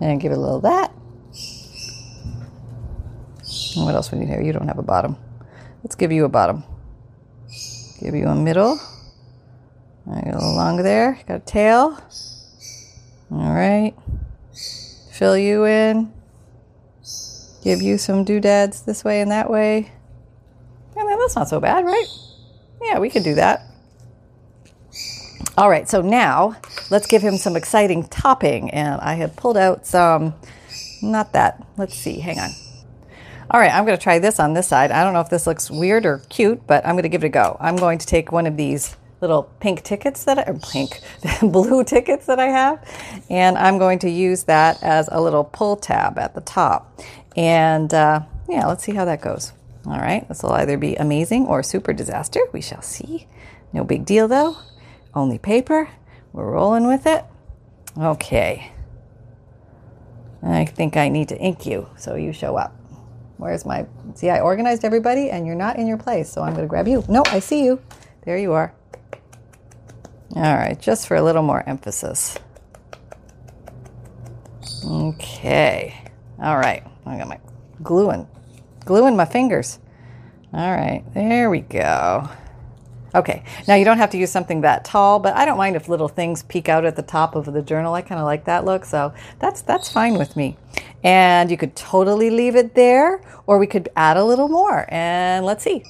And 0.00 0.20
give 0.20 0.32
it 0.32 0.38
a 0.38 0.40
little 0.40 0.60
that. 0.60 0.92
What 3.84 3.94
else 3.94 4.12
we 4.12 4.18
need 4.18 4.28
here? 4.28 4.42
You 4.42 4.52
don't 4.52 4.68
have 4.68 4.78
a 4.78 4.82
bottom. 4.82 5.16
Let's 5.82 5.94
give 5.94 6.12
you 6.12 6.24
a 6.24 6.28
bottom. 6.28 6.64
Give 8.00 8.14
you 8.14 8.26
a 8.26 8.34
middle. 8.34 8.78
I 10.10 10.20
got 10.20 10.34
a 10.34 10.38
little 10.38 10.54
longer 10.54 10.82
there. 10.82 11.20
Got 11.26 11.36
a 11.36 11.40
tail. 11.40 11.98
All 13.30 13.52
right. 13.52 13.94
Fill 15.12 15.36
you 15.36 15.64
in. 15.66 16.12
Give 17.62 17.82
you 17.82 17.98
some 17.98 18.24
doodads 18.24 18.82
this 18.82 19.04
way 19.04 19.20
and 19.20 19.30
that 19.30 19.50
way. 19.50 19.92
Man, 20.96 21.18
that's 21.18 21.36
not 21.36 21.48
so 21.48 21.60
bad, 21.60 21.84
right? 21.84 22.06
Yeah, 22.82 22.98
we 22.98 23.10
could 23.10 23.22
do 23.24 23.34
that. 23.34 23.62
All 25.56 25.68
right, 25.68 25.88
so 25.88 26.00
now 26.00 26.56
let's 26.90 27.06
give 27.06 27.22
him 27.22 27.36
some 27.36 27.56
exciting 27.56 28.06
topping. 28.08 28.70
And 28.70 29.00
I 29.00 29.14
have 29.14 29.36
pulled 29.36 29.56
out 29.56 29.86
some, 29.86 30.34
not 31.02 31.32
that. 31.32 31.66
Let's 31.76 31.94
see, 31.94 32.20
hang 32.20 32.38
on. 32.38 32.50
All 33.50 33.58
right, 33.58 33.72
I'm 33.72 33.86
going 33.86 33.96
to 33.96 34.02
try 34.02 34.18
this 34.18 34.38
on 34.38 34.52
this 34.52 34.68
side. 34.68 34.90
I 34.90 35.02
don't 35.02 35.14
know 35.14 35.22
if 35.22 35.30
this 35.30 35.46
looks 35.46 35.70
weird 35.70 36.04
or 36.04 36.18
cute, 36.28 36.66
but 36.66 36.84
I'm 36.84 36.94
going 36.94 37.04
to 37.04 37.08
give 37.08 37.24
it 37.24 37.28
a 37.28 37.30
go. 37.30 37.56
I'm 37.58 37.76
going 37.76 37.96
to 37.98 38.06
take 38.06 38.30
one 38.30 38.46
of 38.46 38.58
these 38.58 38.94
little 39.22 39.44
pink 39.58 39.82
tickets 39.82 40.24
that 40.24 40.46
or 40.46 40.58
pink, 40.70 41.00
blue 41.40 41.82
tickets 41.82 42.26
that 42.26 42.38
I 42.38 42.48
have, 42.48 42.86
and 43.30 43.56
I'm 43.56 43.78
going 43.78 44.00
to 44.00 44.10
use 44.10 44.44
that 44.44 44.82
as 44.82 45.08
a 45.10 45.18
little 45.18 45.44
pull 45.44 45.76
tab 45.76 46.18
at 46.18 46.34
the 46.34 46.42
top. 46.42 47.00
And 47.36 47.94
uh, 47.94 48.20
yeah, 48.50 48.66
let's 48.66 48.84
see 48.84 48.92
how 48.92 49.06
that 49.06 49.22
goes. 49.22 49.52
All 49.86 49.98
right, 49.98 50.28
this 50.28 50.42
will 50.42 50.52
either 50.52 50.76
be 50.76 50.96
amazing 50.96 51.46
or 51.46 51.62
super 51.62 51.94
disaster. 51.94 52.40
We 52.52 52.60
shall 52.60 52.82
see. 52.82 53.26
No 53.72 53.82
big 53.82 54.04
deal 54.04 54.28
though. 54.28 54.58
Only 55.14 55.38
paper. 55.38 55.88
We're 56.34 56.50
rolling 56.50 56.86
with 56.86 57.06
it. 57.06 57.24
Okay. 57.96 58.72
I 60.42 60.66
think 60.66 60.98
I 60.98 61.08
need 61.08 61.28
to 61.30 61.38
ink 61.38 61.64
you 61.64 61.88
so 61.96 62.14
you 62.14 62.34
show 62.34 62.56
up. 62.56 62.74
Where's 63.38 63.64
my. 63.64 63.86
See, 64.14 64.30
I 64.30 64.40
organized 64.40 64.84
everybody 64.84 65.30
and 65.30 65.46
you're 65.46 65.56
not 65.56 65.76
in 65.76 65.86
your 65.86 65.98
place, 65.98 66.30
so 66.30 66.42
I'm 66.42 66.52
going 66.52 66.64
to 66.64 66.68
grab 66.68 66.86
you. 66.86 67.04
No, 67.08 67.22
I 67.26 67.38
see 67.38 67.64
you. 67.64 67.80
There 68.24 68.36
you 68.36 68.52
are. 68.52 68.74
All 70.36 70.42
right, 70.42 70.78
just 70.78 71.08
for 71.08 71.16
a 71.16 71.22
little 71.22 71.42
more 71.42 71.66
emphasis. 71.66 72.36
Okay. 74.84 75.96
All 76.40 76.58
right. 76.58 76.84
I 77.08 77.16
got 77.16 77.28
my 77.28 77.40
gluing, 77.82 78.28
gluing 78.84 79.16
my 79.16 79.24
fingers. 79.24 79.78
All 80.52 80.70
right, 80.70 81.02
there 81.14 81.48
we 81.48 81.60
go. 81.60 82.28
Okay, 83.14 83.42
now 83.66 83.74
you 83.74 83.84
don't 83.84 83.98
have 83.98 84.10
to 84.10 84.18
use 84.18 84.30
something 84.30 84.60
that 84.62 84.84
tall, 84.84 85.18
but 85.18 85.34
I 85.34 85.44
don't 85.44 85.56
mind 85.56 85.76
if 85.76 85.88
little 85.88 86.08
things 86.08 86.42
peek 86.42 86.68
out 86.68 86.84
at 86.84 86.96
the 86.96 87.02
top 87.02 87.34
of 87.34 87.46
the 87.46 87.62
journal. 87.62 87.94
I 87.94 88.02
kind 88.02 88.18
of 88.20 88.24
like 88.24 88.44
that 88.44 88.64
look, 88.64 88.84
so 88.84 89.14
that's 89.38 89.62
that's 89.62 89.90
fine 89.90 90.18
with 90.18 90.36
me. 90.36 90.56
And 91.02 91.50
you 91.50 91.56
could 91.56 91.74
totally 91.74 92.28
leave 92.28 92.54
it 92.54 92.74
there, 92.74 93.22
or 93.46 93.58
we 93.58 93.66
could 93.66 93.88
add 93.96 94.16
a 94.16 94.24
little 94.24 94.48
more. 94.48 94.86
And 94.88 95.46
let's 95.46 95.64
see. 95.64 95.84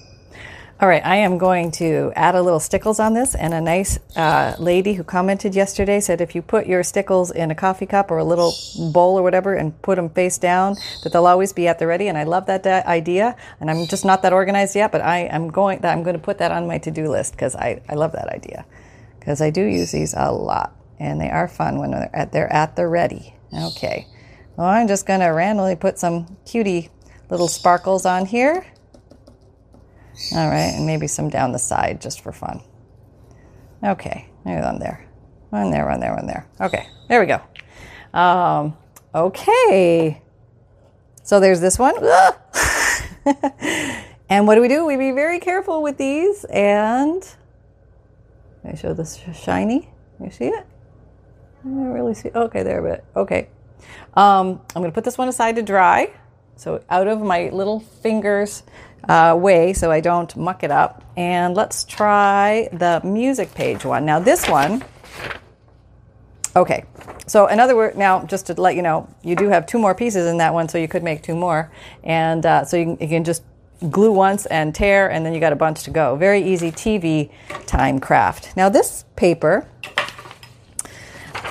All 0.81 0.87
right, 0.87 1.05
I 1.05 1.17
am 1.17 1.39
going 1.39 1.73
to 1.73 2.13
add 2.15 2.37
a 2.37 2.43
little 2.43 2.61
stickles 2.61 3.01
on 3.01 3.13
this. 3.13 3.35
And 3.35 3.53
a 3.53 3.61
nice 3.61 3.99
uh, 4.15 4.55
lady 4.61 4.93
who 4.93 5.03
commented 5.03 5.57
yesterday 5.57 5.99
said 5.99 6.21
if 6.21 6.37
you 6.37 6.43
put 6.43 6.69
your 6.69 6.85
stickles 6.85 7.33
in 7.33 7.51
a 7.51 7.55
coffee 7.57 7.85
cup 7.85 8.13
or 8.13 8.19
a 8.19 8.25
little 8.25 8.53
bowl 8.93 9.19
or 9.19 9.25
whatever 9.25 9.55
and 9.55 9.83
put 9.83 9.97
them 9.97 10.09
face 10.09 10.39
down, 10.39 10.77
that 11.03 11.13
they'll 11.13 11.27
always 11.27 11.53
be 11.53 11.67
at 11.67 11.81
the 11.81 11.87
ready. 11.89 12.07
And 12.07 12.17
I 12.17 12.23
love 12.23 12.47
that 12.47 12.65
idea. 12.87 13.35
And 13.59 13.73
I'm 13.73 13.89
just 13.89 14.05
not 14.05 14.23
that 14.23 14.33
organized 14.33 14.77
yet, 14.77 14.93
but 14.93 15.01
I 15.01 15.23
am 15.23 15.49
going. 15.49 15.81
That 15.81 15.97
I'm 15.97 16.05
going 16.05 16.15
to 16.15 16.23
put 16.23 16.39
that 16.39 16.53
on 16.53 16.69
my 16.69 16.79
to-do 16.79 17.09
list 17.09 17.33
because 17.33 17.57
I, 17.57 17.83
I 17.89 17.95
love 17.95 18.13
that 18.13 18.29
idea 18.29 18.65
because 19.19 19.41
I 19.41 19.51
do 19.51 19.65
use 19.65 19.91
these 19.91 20.15
a 20.17 20.31
lot 20.31 20.77
and 21.01 21.21
they 21.21 21.29
are 21.29 21.49
fun 21.49 21.81
when 21.81 21.91
they're 21.91 22.11
at, 22.15 22.31
they're 22.31 22.53
at 22.53 22.77
the 22.77 22.87
ready. 22.87 23.35
Okay, 23.53 24.07
well 24.57 24.69
I'm 24.69 24.87
just 24.87 25.07
going 25.07 25.21
to 25.21 25.27
randomly 25.27 25.75
put 25.75 25.99
some 25.99 26.37
cutie 26.47 26.91
little 27.31 27.49
sparkles 27.49 28.07
on 28.07 28.27
here. 28.27 28.65
All 30.33 30.49
right, 30.49 30.75
and 30.75 30.87
maybe 30.87 31.07
some 31.07 31.29
down 31.29 31.53
the 31.53 31.59
side 31.59 32.01
just 32.01 32.21
for 32.21 32.33
fun. 32.33 32.63
Okay, 33.85 34.29
maybe 34.45 34.61
one 34.61 34.79
there. 34.79 35.09
One 35.51 35.71
there, 35.71 35.87
one 35.87 36.01
there, 36.01 36.15
one 36.15 36.27
there. 36.27 36.47
Okay, 36.61 36.89
there 37.09 37.21
we 37.21 37.27
go. 37.27 37.41
Um, 38.19 38.77
okay. 39.15 40.21
So 41.23 41.41
there's 41.41 41.61
this 41.61 41.79
one. 41.79 41.95
and 44.29 44.47
what 44.47 44.57
do 44.57 44.61
we 44.61 44.69
do? 44.69 44.85
We 44.85 44.97
be 44.97 45.13
very 45.13 45.39
careful 45.39 45.83
with 45.83 45.99
these. 45.99 46.45
And 46.45 47.23
I 48.65 48.75
show 48.75 48.95
this 48.95 49.21
shiny. 49.35 49.91
You 50.23 50.31
see 50.31 50.47
it? 50.47 50.67
I 51.65 51.69
don't 51.69 51.93
really 51.93 52.15
see. 52.15 52.31
Okay, 52.35 52.63
there, 52.63 52.83
but 52.83 53.05
okay. 53.19 53.49
Um, 54.15 54.61
I'm 54.75 54.83
going 54.83 54.91
to 54.91 54.95
put 54.95 55.05
this 55.05 55.19
one 55.19 55.29
aside 55.29 55.57
to 55.57 55.63
dry. 55.63 56.13
So 56.57 56.83
out 56.91 57.07
of 57.07 57.23
my 57.23 57.51
little 57.51 57.79
fingers 57.81 58.65
uh, 59.09 59.37
way 59.39 59.73
so 59.73 59.91
I 59.91 60.01
don't 60.01 60.35
muck 60.37 60.63
it 60.63 60.71
up. 60.71 61.05
And 61.17 61.55
let's 61.55 61.85
try 61.85 62.69
the 62.73 63.01
music 63.05 63.55
page 63.55 63.85
one. 63.85 64.05
Now, 64.05 64.21
this 64.21 64.49
one, 64.49 64.85
okay. 66.55 66.85
So, 67.27 67.47
in 67.47 67.61
other 67.61 67.77
words, 67.77 67.97
now 67.97 68.25
just 68.25 68.47
to 68.47 68.55
let 68.55 68.75
you 68.75 68.83
know, 68.83 69.09
you 69.23 69.37
do 69.37 69.49
have 69.49 69.67
two 69.67 69.79
more 69.79 69.95
pieces 69.95 70.27
in 70.27 70.39
that 70.39 70.55
one, 70.55 70.69
so 70.69 70.79
you 70.79 70.89
could 70.89 71.03
make 71.03 71.23
two 71.23 71.35
more. 71.35 71.71
And 72.03 72.45
uh, 72.47 72.65
so 72.65 72.77
you 72.77 72.85
can, 72.85 72.99
you 73.01 73.09
can 73.09 73.25
just 73.25 73.43
glue 73.91 74.13
once 74.13 74.47
and 74.47 74.75
tear, 74.75 75.11
and 75.11 75.25
then 75.25 75.35
you 75.35 75.41
got 75.41 75.53
a 75.53 75.57
bunch 75.57 75.83
to 75.85 75.91
go. 75.91 76.17
Very 76.17 76.43
easy 76.43 76.71
TV 76.71 77.31
time 77.67 77.99
craft. 77.99 78.57
Now, 78.57 78.69
this 78.69 79.05
paper. 79.17 79.69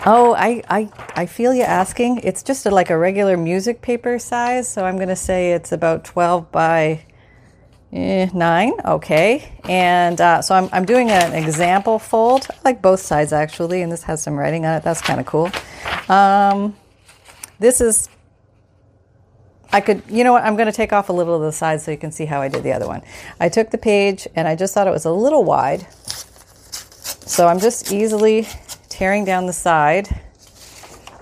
Oh, 0.06 0.34
I, 0.36 0.63
I, 0.70 0.89
I 1.16 1.25
feel 1.25 1.54
you 1.54 1.63
asking. 1.63 2.20
It's 2.20 2.42
just 2.42 2.66
a, 2.66 2.72
like 2.72 2.89
a 2.89 2.98
regular 2.98 3.36
music 3.36 3.82
paper 3.82 4.20
size, 4.20 4.68
so 4.68 4.86
I'm 4.86 4.96
going 4.96 5.10
to 5.10 5.16
say 5.16 5.51
it's 5.51 5.72
about 5.72 6.06
12 6.06 6.51
by 6.51 7.06
Eh, 7.94 8.29
nine, 8.34 8.74
okay. 8.84 9.53
And 9.63 10.20
uh, 10.20 10.41
so 10.41 10.56
I'm, 10.56 10.70
I'm 10.74 10.86
doing 10.86 11.10
an 11.10 11.34
example 11.34 12.00
fold. 12.00 12.48
I 12.50 12.56
like 12.65 12.82
both 12.82 13.00
sides 13.00 13.32
actually, 13.32 13.82
and 13.82 13.91
this 13.91 14.03
has 14.03 14.22
some 14.22 14.38
writing 14.38 14.65
on 14.65 14.75
it. 14.75 14.84
That's 14.84 15.01
kind 15.01 15.20
of 15.20 15.25
cool. 15.25 15.50
Um, 16.10 16.75
this 17.60 17.79
is, 17.79 18.10
I 19.72 19.79
could, 19.79 20.03
you 20.10 20.25
know 20.25 20.34
what, 20.34 20.44
I'm 20.44 20.56
going 20.56 20.67
to 20.67 20.74
take 20.74 20.91
off 20.91 21.08
a 21.10 21.13
little 21.13 21.36
of 21.36 21.41
the 21.41 21.51
side 21.53 21.79
so 21.79 21.91
you 21.91 21.98
can 21.98 22.12
see 22.12 22.25
how 22.25 22.41
I 22.41 22.50
did 22.50 22.63
the 22.63 22.74
other 22.74 22.88
one. 22.88 23.03
I 23.39 23.48
took 23.48 23.72
the 23.72 23.77
page 23.77 24.27
and 24.36 24.48
I 24.48 24.56
just 24.56 24.74
thought 24.74 24.88
it 24.88 24.91
was 24.91 25.06
a 25.06 25.12
little 25.12 25.46
wide. 25.46 25.88
So 25.91 27.48
I'm 27.48 27.60
just 27.60 27.91
easily 27.91 28.48
tearing 28.89 29.24
down 29.24 29.46
the 29.46 29.53
side. 29.53 30.22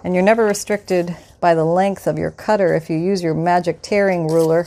And 0.03 0.13
you're 0.13 0.23
never 0.23 0.45
restricted 0.45 1.15
by 1.39 1.53
the 1.53 1.63
length 1.63 2.07
of 2.07 2.17
your 2.17 2.31
cutter 2.31 2.73
if 2.73 2.89
you 2.89 2.97
use 2.97 3.21
your 3.21 3.33
magic 3.33 3.81
tearing 3.81 4.27
ruler 4.27 4.65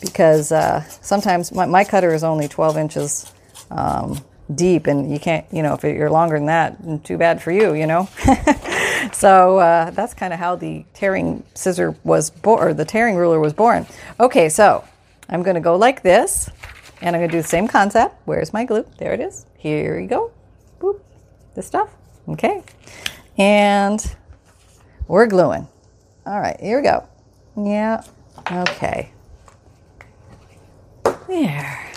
because 0.00 0.52
uh, 0.52 0.82
sometimes 1.00 1.52
my, 1.52 1.66
my, 1.66 1.84
cutter 1.84 2.12
is 2.12 2.24
only 2.24 2.48
12 2.48 2.76
inches 2.76 3.32
um, 3.70 4.18
deep 4.54 4.86
and 4.86 5.10
you 5.10 5.18
can't 5.18 5.46
you 5.50 5.62
know 5.62 5.74
if 5.74 5.82
you're 5.82 6.10
longer 6.10 6.36
than 6.36 6.46
that 6.46 7.04
too 7.04 7.18
bad 7.18 7.42
for 7.42 7.50
you 7.52 7.74
you 7.74 7.86
know? 7.86 8.08
So 9.12 9.58
uh, 9.58 9.90
that's 9.90 10.14
kind 10.14 10.32
of 10.32 10.38
how 10.38 10.56
the 10.56 10.84
tearing 10.94 11.44
scissor 11.54 11.94
was 12.02 12.30
born 12.30 12.62
or 12.62 12.74
the 12.74 12.84
tearing 12.84 13.14
ruler 13.16 13.38
was 13.38 13.52
born. 13.52 13.86
Okay 14.18 14.48
so 14.48 14.84
i'm 15.28 15.42
going 15.42 15.54
to 15.54 15.60
go 15.60 15.76
like 15.76 16.02
this 16.02 16.50
and 17.00 17.14
i'm 17.14 17.20
going 17.20 17.30
to 17.30 17.36
do 17.36 17.42
the 17.42 17.48
same 17.48 17.68
concept. 17.68 18.16
Where's 18.24 18.52
my 18.52 18.64
glue? 18.64 18.86
There 18.98 19.12
it 19.12 19.20
is. 19.20 19.46
Here 19.58 19.98
you 19.98 20.08
go. 20.08 20.32
Boop. 20.80 21.00
this 21.54 21.66
stuff. 21.66 21.90
Okay. 22.28 22.62
And 23.38 24.16
we're 25.08 25.26
gluing. 25.26 25.68
All 26.24 26.40
right 26.40 26.58
here 26.60 26.78
we 26.78 26.84
go. 26.84 27.06
Yeah 27.56 28.02
okay 28.50 29.10
There. 31.28 31.92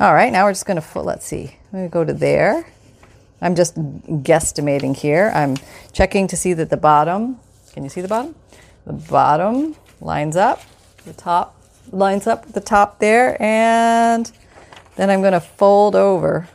All 0.00 0.14
right, 0.14 0.32
now 0.32 0.44
we're 0.44 0.52
just 0.52 0.64
going 0.64 0.80
to, 0.80 1.00
let's 1.00 1.26
see, 1.26 1.56
let 1.72 1.82
me 1.82 1.88
go 1.88 2.04
to 2.04 2.12
there. 2.12 2.66
I'm 3.40 3.54
just 3.54 3.76
guesstimating 3.76 4.96
here. 4.96 5.30
I'm 5.34 5.56
checking 5.92 6.26
to 6.28 6.36
see 6.36 6.54
that 6.54 6.70
the 6.70 6.76
bottom, 6.76 7.38
can 7.72 7.84
you 7.84 7.90
see 7.90 8.00
the 8.00 8.08
bottom? 8.08 8.34
The 8.86 8.94
bottom 8.94 9.76
lines 10.00 10.36
up, 10.36 10.62
the 11.04 11.12
top 11.12 11.56
lines 11.92 12.26
up 12.26 12.52
the 12.52 12.60
top 12.60 13.00
there, 13.00 13.40
and 13.42 14.30
then 14.96 15.10
I'm 15.10 15.20
going 15.20 15.32
to 15.32 15.40
fold 15.40 15.94
over 15.94 16.48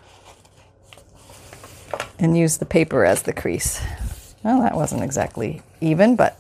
and 2.20 2.38
use 2.38 2.58
the 2.58 2.66
paper 2.66 3.06
as 3.06 3.24
the 3.24 3.34
crease. 3.34 3.82
Well, 4.44 4.62
that 4.62 4.76
wasn't 4.76 5.04
exactly 5.04 5.62
even, 5.80 6.16
but 6.16 6.38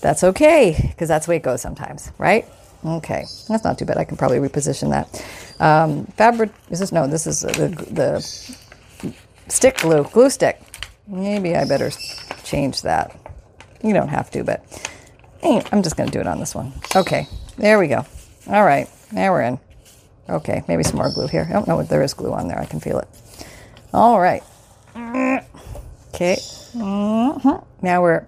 that's 0.00 0.22
okay 0.22 0.76
because 0.90 1.08
that's 1.08 1.26
the 1.26 1.30
way 1.30 1.36
it 1.36 1.42
goes 1.42 1.62
sometimes, 1.62 2.12
right? 2.18 2.46
Okay, 2.84 3.24
that's 3.48 3.64
not 3.64 3.78
too 3.78 3.84
bad. 3.84 3.96
I 3.96 4.04
can 4.04 4.16
probably 4.16 4.38
reposition 4.38 4.90
that. 4.90 5.24
Um, 5.58 6.04
fabric, 6.16 6.50
is 6.70 6.80
this? 6.80 6.92
No, 6.92 7.06
this 7.06 7.26
is 7.26 7.40
the, 7.40 7.68
the 7.90 9.10
stick 9.48 9.78
glue, 9.78 10.04
glue 10.04 10.28
stick. 10.28 10.60
Maybe 11.06 11.56
I 11.56 11.64
better 11.64 11.90
change 12.44 12.82
that. 12.82 13.16
You 13.82 13.94
don't 13.94 14.08
have 14.08 14.30
to, 14.32 14.44
but 14.44 14.64
I'm 15.42 15.82
just 15.82 15.96
going 15.96 16.08
to 16.08 16.12
do 16.12 16.20
it 16.20 16.26
on 16.26 16.40
this 16.40 16.54
one. 16.54 16.72
Okay, 16.94 17.26
there 17.56 17.78
we 17.78 17.88
go. 17.88 18.04
All 18.48 18.64
right, 18.64 18.88
now 19.12 19.32
we're 19.32 19.42
in. 19.42 19.58
Okay, 20.28 20.62
maybe 20.68 20.82
some 20.82 20.96
more 20.96 21.10
glue 21.10 21.26
here. 21.26 21.46
I 21.48 21.52
don't 21.52 21.68
know 21.68 21.76
what 21.76 21.88
there 21.88 22.02
is 22.02 22.14
glue 22.14 22.32
on 22.32 22.48
there. 22.48 22.58
I 22.58 22.64
can 22.64 22.80
feel 22.80 22.98
it. 22.98 23.08
All 23.92 24.20
right. 24.20 24.42
Okay. 26.14 26.36
Mm-hmm. 26.74 27.84
Now 27.84 28.02
we're 28.02 28.26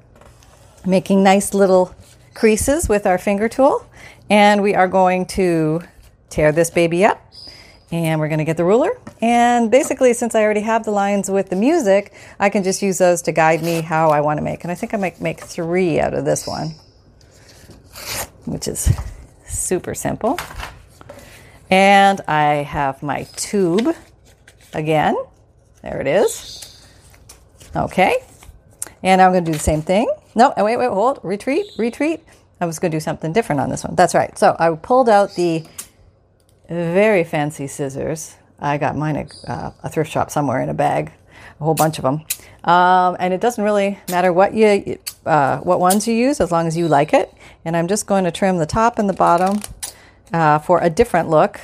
making 0.85 1.23
nice 1.23 1.55
little 1.55 1.95
creases 2.35 2.89
with 2.89 3.07
our 3.07 3.17
finger 3.17 3.49
tool, 3.49 3.87
and 4.31 4.63
we 4.63 4.75
are 4.75 4.89
going 4.89 5.27
to 5.27 5.83
tear 6.31 6.53
this 6.53 6.71
baby 6.71 7.05
up. 7.05 7.23
And 7.93 8.19
we're 8.19 8.27
going 8.27 8.41
to 8.41 8.45
get 8.45 8.57
the 8.57 8.65
ruler. 8.65 8.91
And 9.23 9.71
basically, 9.71 10.13
since 10.13 10.35
I 10.35 10.43
already 10.43 10.63
have 10.63 10.85
the 10.85 10.91
lines 10.91 11.31
with 11.31 11.51
the 11.51 11.57
music, 11.57 12.13
I 12.41 12.51
can 12.51 12.65
just 12.65 12.83
use 12.83 12.99
those 12.99 13.23
to 13.23 13.33
guide 13.33 13.63
me 13.63 13.81
how 13.81 14.11
I 14.11 14.23
want 14.23 14.39
to 14.39 14.43
make. 14.43 14.65
And 14.65 14.73
I 14.73 14.75
think 14.75 14.93
I 14.93 14.97
might 14.97 15.21
make 15.21 15.39
three 15.39 16.01
out 16.01 16.13
of 16.13 16.25
this 16.25 16.49
one, 16.49 16.75
which 18.45 18.67
is 18.67 18.93
super 19.47 19.95
simple. 19.95 20.37
And 21.71 22.21
I 22.27 22.65
have 22.65 23.05
my 23.05 23.23
tube 23.37 23.95
again. 24.75 25.17
There 25.83 26.01
it 26.01 26.09
is. 26.09 26.85
Okay. 27.77 28.17
And 29.05 29.23
I'm 29.23 29.31
going 29.31 29.45
to 29.45 29.53
do 29.53 29.57
the 29.57 29.63
same 29.63 29.83
thing. 29.83 30.11
No, 30.35 30.53
wait, 30.57 30.77
wait, 30.77 30.91
hold. 30.91 31.21
Retreat, 31.23 31.67
retreat. 31.79 32.25
I 32.61 32.67
was 32.67 32.79
going 32.79 32.91
to 32.91 32.97
do 32.97 33.01
something 33.01 33.33
different 33.33 33.61
on 33.61 33.71
this 33.71 33.85
one. 33.85 33.95
That's 33.95 34.15
right. 34.15 34.37
So 34.39 34.57
I 34.59 34.75
pulled 34.75 35.09
out 35.09 35.35
the 35.35 35.65
very 36.69 37.25
fancy 37.25 37.67
scissors. 37.67 38.37
I 38.59 38.79
got 38.79 38.97
mine 38.97 39.17
at 39.17 39.35
uh, 39.47 39.71
a 39.83 39.89
thrift 39.89 40.11
shop 40.11 40.31
somewhere 40.31 40.63
in 40.63 40.69
a 40.69 40.75
bag, 40.75 41.13
a 41.61 41.65
whole 41.65 41.75
bunch 41.75 41.99
of 41.99 42.05
them. 42.05 42.25
Um, 42.65 43.17
and 43.21 43.35
it 43.35 43.41
doesn't 43.41 43.63
really 43.63 43.99
matter 44.11 44.33
what 44.33 44.55
you, 44.55 44.99
uh, 45.27 45.59
what 45.59 45.81
ones 45.81 46.09
you 46.09 46.15
use, 46.15 46.41
as 46.41 46.51
long 46.51 46.67
as 46.67 46.77
you 46.77 46.89
like 46.89 47.13
it. 47.13 47.33
And 47.65 47.77
I'm 47.77 47.89
just 47.89 48.07
going 48.07 48.25
to 48.25 48.31
trim 48.31 48.57
the 48.57 48.67
top 48.67 48.99
and 48.99 49.09
the 49.09 49.15
bottom 49.15 49.61
uh, 50.33 50.59
for 50.59 50.81
a 50.81 50.89
different 50.89 51.29
look. 51.29 51.61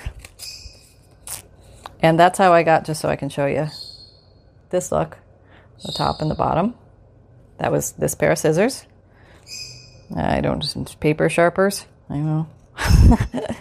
And 2.00 2.18
that's 2.18 2.38
how 2.38 2.52
I 2.52 2.62
got, 2.62 2.84
just 2.84 3.00
so 3.00 3.08
I 3.08 3.16
can 3.16 3.28
show 3.28 3.46
you 3.46 3.68
this 4.70 4.92
look, 4.92 5.18
the 5.84 5.92
top 5.92 6.20
and 6.20 6.30
the 6.30 6.34
bottom. 6.34 6.74
That 7.58 7.72
was 7.72 7.92
this 7.92 8.14
pair 8.14 8.32
of 8.32 8.38
scissors. 8.38 8.86
I 10.16 10.40
don't, 10.40 11.00
paper 11.00 11.28
sharpers. 11.28 11.86
I 12.08 12.18
know. 12.18 12.48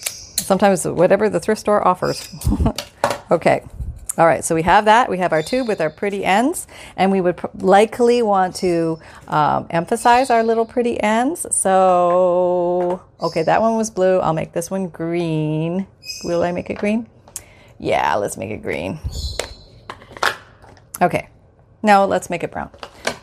Sometimes 0.00 0.86
whatever 0.86 1.28
the 1.28 1.40
thrift 1.40 1.60
store 1.60 1.86
offers. 1.86 2.28
okay. 3.30 3.62
All 4.18 4.26
right, 4.26 4.44
so 4.44 4.54
we 4.54 4.62
have 4.62 4.86
that. 4.86 5.08
We 5.08 5.18
have 5.18 5.32
our 5.32 5.42
tube 5.42 5.68
with 5.68 5.80
our 5.80 5.88
pretty 5.88 6.24
ends, 6.24 6.66
and 6.96 7.12
we 7.12 7.20
would 7.20 7.36
pr- 7.36 7.46
likely 7.54 8.22
want 8.22 8.56
to 8.56 8.98
um, 9.28 9.66
emphasize 9.70 10.30
our 10.30 10.42
little 10.42 10.66
pretty 10.66 11.00
ends. 11.00 11.46
So, 11.54 13.00
okay, 13.20 13.44
that 13.44 13.62
one 13.62 13.76
was 13.76 13.88
blue. 13.88 14.18
I'll 14.18 14.34
make 14.34 14.52
this 14.52 14.70
one 14.70 14.88
green. 14.88 15.86
Will 16.24 16.42
I 16.42 16.50
make 16.50 16.70
it 16.70 16.78
green? 16.78 17.08
Yeah, 17.78 18.16
let's 18.16 18.36
make 18.36 18.50
it 18.50 18.62
green. 18.62 18.98
Okay, 21.00 21.28
now 21.82 22.04
let's 22.04 22.28
make 22.28 22.42
it 22.42 22.50
brown. 22.50 22.70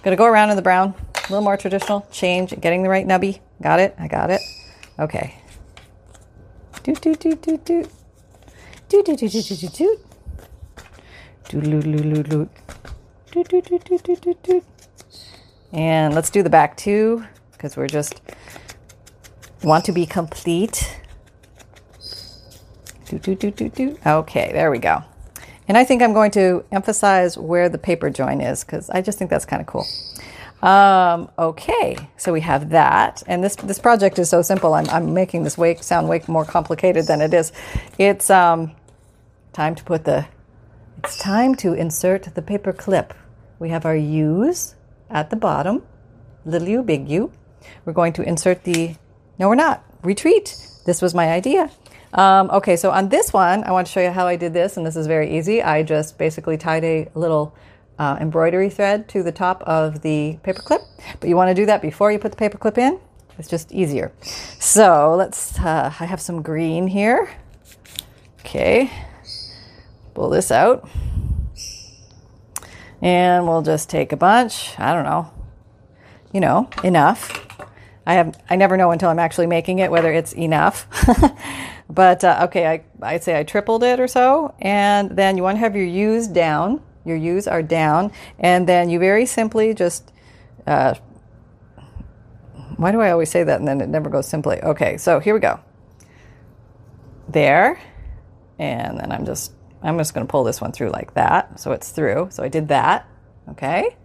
Gonna 0.03 0.15
go 0.15 0.25
around 0.25 0.51
in 0.51 0.55
the 0.55 0.61
brown, 0.61 0.95
a 1.27 1.31
little 1.31 1.43
more 1.43 1.57
traditional, 1.57 2.07
change, 2.11 2.59
getting 2.61 2.83
the 2.83 2.89
right 2.89 3.05
nubby. 3.05 3.39
Got 3.61 3.79
it? 3.79 3.95
I 3.99 4.07
got 4.07 4.29
it. 4.29 4.41
Okay. 4.97 5.35
Doot, 6.83 7.01
doot, 7.01 7.19
doot, 7.19 7.41
doot, 7.41 7.65
doot. 7.65 7.89
Doot, 8.87 9.05
doot, 9.05 9.19
doot, 9.19 9.31
doot, 9.31 9.47
doot, 14.03 14.21
doot, 14.21 14.43
doot. 14.43 14.63
And 15.73 16.15
let's 16.15 16.29
do 16.29 16.43
the 16.43 16.49
back 16.49 16.77
too, 16.77 17.25
because 17.51 17.75
we're 17.75 17.87
just 17.87 18.21
want 19.63 19.83
to 19.85 19.91
be 19.91 20.05
complete. 20.05 21.01
Okay, 23.11 24.51
there 24.53 24.71
we 24.71 24.79
go. 24.79 25.03
And 25.67 25.77
I 25.77 25.83
think 25.83 26.01
I'm 26.01 26.13
going 26.13 26.31
to 26.31 26.63
emphasize 26.71 27.37
where 27.37 27.67
the 27.67 27.77
paper 27.77 28.09
join 28.09 28.39
is 28.39 28.63
because 28.63 28.89
I 28.89 29.01
just 29.01 29.17
think 29.17 29.29
that's 29.29 29.45
kind 29.45 29.61
of 29.61 29.67
cool. 29.67 29.85
Um, 30.61 31.29
okay, 31.37 31.97
so 32.17 32.33
we 32.33 32.41
have 32.41 32.71
that, 32.71 33.21
and 33.27 33.43
this 33.43 33.55
this 33.57 33.77
project 33.77 34.17
is 34.17 34.29
so 34.29 34.41
simple. 34.41 34.73
I'm, 34.73 34.89
I'm 34.89 35.13
making 35.13 35.43
this 35.43 35.57
way 35.57 35.75
sound 35.75 36.09
way 36.09 36.23
more 36.27 36.45
complicated 36.45 37.05
than 37.05 37.21
it 37.21 37.33
is. 37.33 37.51
It's 37.99 38.29
um, 38.31 38.71
time 39.53 39.75
to 39.75 39.83
put 39.83 40.05
the 40.05 40.25
it's 40.97 41.17
time 41.19 41.53
to 41.55 41.73
insert 41.73 42.23
the 42.33 42.41
paper 42.41 42.73
clip. 42.73 43.13
We 43.59 43.69
have 43.69 43.85
our 43.85 43.95
U's 43.95 44.75
at 45.09 45.29
the 45.29 45.35
bottom, 45.35 45.83
little 46.45 46.67
u, 46.67 46.83
big 46.83 47.07
U. 47.09 47.31
We're 47.85 47.93
going 47.93 48.13
to 48.13 48.23
insert 48.23 48.63
the, 48.63 48.95
no, 49.39 49.47
we're 49.47 49.55
not, 49.55 49.83
retreat. 50.03 50.57
This 50.85 51.01
was 51.01 51.13
my 51.13 51.29
idea. 51.29 51.69
Um, 52.13 52.49
okay, 52.51 52.75
so 52.75 52.91
on 52.91 53.09
this 53.09 53.33
one, 53.33 53.63
I 53.63 53.71
want 53.71 53.87
to 53.87 53.93
show 53.93 54.01
you 54.01 54.11
how 54.11 54.27
I 54.27 54.37
did 54.37 54.53
this, 54.53 54.77
and 54.77 54.85
this 54.85 54.95
is 54.95 55.07
very 55.07 55.37
easy. 55.37 55.61
I 55.61 55.83
just 55.83 56.17
basically 56.17 56.57
tied 56.57 56.83
a 56.83 57.09
little 57.13 57.53
uh, 57.99 58.17
embroidery 58.19 58.69
thread 58.69 59.07
to 59.09 59.23
the 59.23 59.31
top 59.31 59.61
of 59.63 60.01
the 60.01 60.37
paper 60.43 60.61
clip, 60.61 60.81
but 61.19 61.29
you 61.29 61.35
want 61.35 61.49
to 61.49 61.55
do 61.55 61.65
that 61.65 61.81
before 61.81 62.11
you 62.11 62.19
put 62.19 62.31
the 62.31 62.37
paper 62.37 62.57
clip 62.57 62.77
in. 62.77 62.99
It's 63.39 63.47
just 63.47 63.71
easier. 63.71 64.11
So 64.59 65.15
let's, 65.15 65.59
uh, 65.59 65.93
I 65.99 66.05
have 66.05 66.19
some 66.21 66.41
green 66.41 66.87
here. 66.87 67.29
Okay, 68.39 68.91
pull 70.13 70.29
this 70.29 70.51
out. 70.51 70.89
And 73.01 73.47
we'll 73.47 73.61
just 73.61 73.89
take 73.89 74.11
a 74.11 74.17
bunch. 74.17 74.73
I 74.79 74.93
don't 74.93 75.03
know. 75.03 75.31
You 76.33 76.39
know, 76.39 76.69
enough. 76.83 77.45
I 78.07 78.13
have 78.13 78.39
I 78.49 78.55
never 78.55 78.77
know 78.77 78.91
until 78.91 79.09
I'm 79.09 79.19
actually 79.19 79.47
making 79.47 79.79
it 79.79 79.91
whether 79.91 80.11
it's 80.11 80.33
enough. 80.33 80.87
but 81.89 82.23
uh, 82.23 82.39
okay, 82.45 82.65
I 82.65 82.83
I'd 83.01 83.23
say 83.23 83.37
I 83.37 83.43
tripled 83.43 83.83
it 83.83 83.99
or 83.99 84.07
so, 84.07 84.55
and 84.59 85.11
then 85.11 85.35
you 85.37 85.43
want 85.43 85.57
to 85.57 85.59
have 85.59 85.75
your 85.75 85.85
U's 85.85 86.27
down. 86.27 86.81
Your 87.07 87.17
U's 87.17 87.47
are 87.47 87.63
down, 87.63 88.11
and 88.39 88.67
then 88.67 88.89
you 88.89 88.99
very 88.99 89.25
simply 89.25 89.73
just. 89.73 90.11
Uh, 90.65 90.95
why 92.75 92.91
do 92.91 93.01
I 93.01 93.09
always 93.09 93.31
say 93.31 93.43
that 93.43 93.59
and 93.59 93.67
then 93.67 93.81
it 93.81 93.89
never 93.89 94.09
goes 94.09 94.27
simply? 94.27 94.61
Okay, 94.61 94.97
so 94.97 95.19
here 95.19 95.33
we 95.33 95.39
go. 95.39 95.59
There, 97.27 97.81
and 98.59 98.99
then 98.99 99.11
I'm 99.11 99.25
just 99.25 99.53
I'm 99.81 99.97
just 99.97 100.13
going 100.13 100.25
to 100.25 100.31
pull 100.31 100.43
this 100.43 100.61
one 100.61 100.71
through 100.71 100.89
like 100.89 101.13
that. 101.13 101.59
So 101.59 101.71
it's 101.71 101.89
through. 101.91 102.29
So 102.31 102.43
I 102.43 102.49
did 102.49 102.67
that. 102.69 103.07
Okay. 103.49 103.95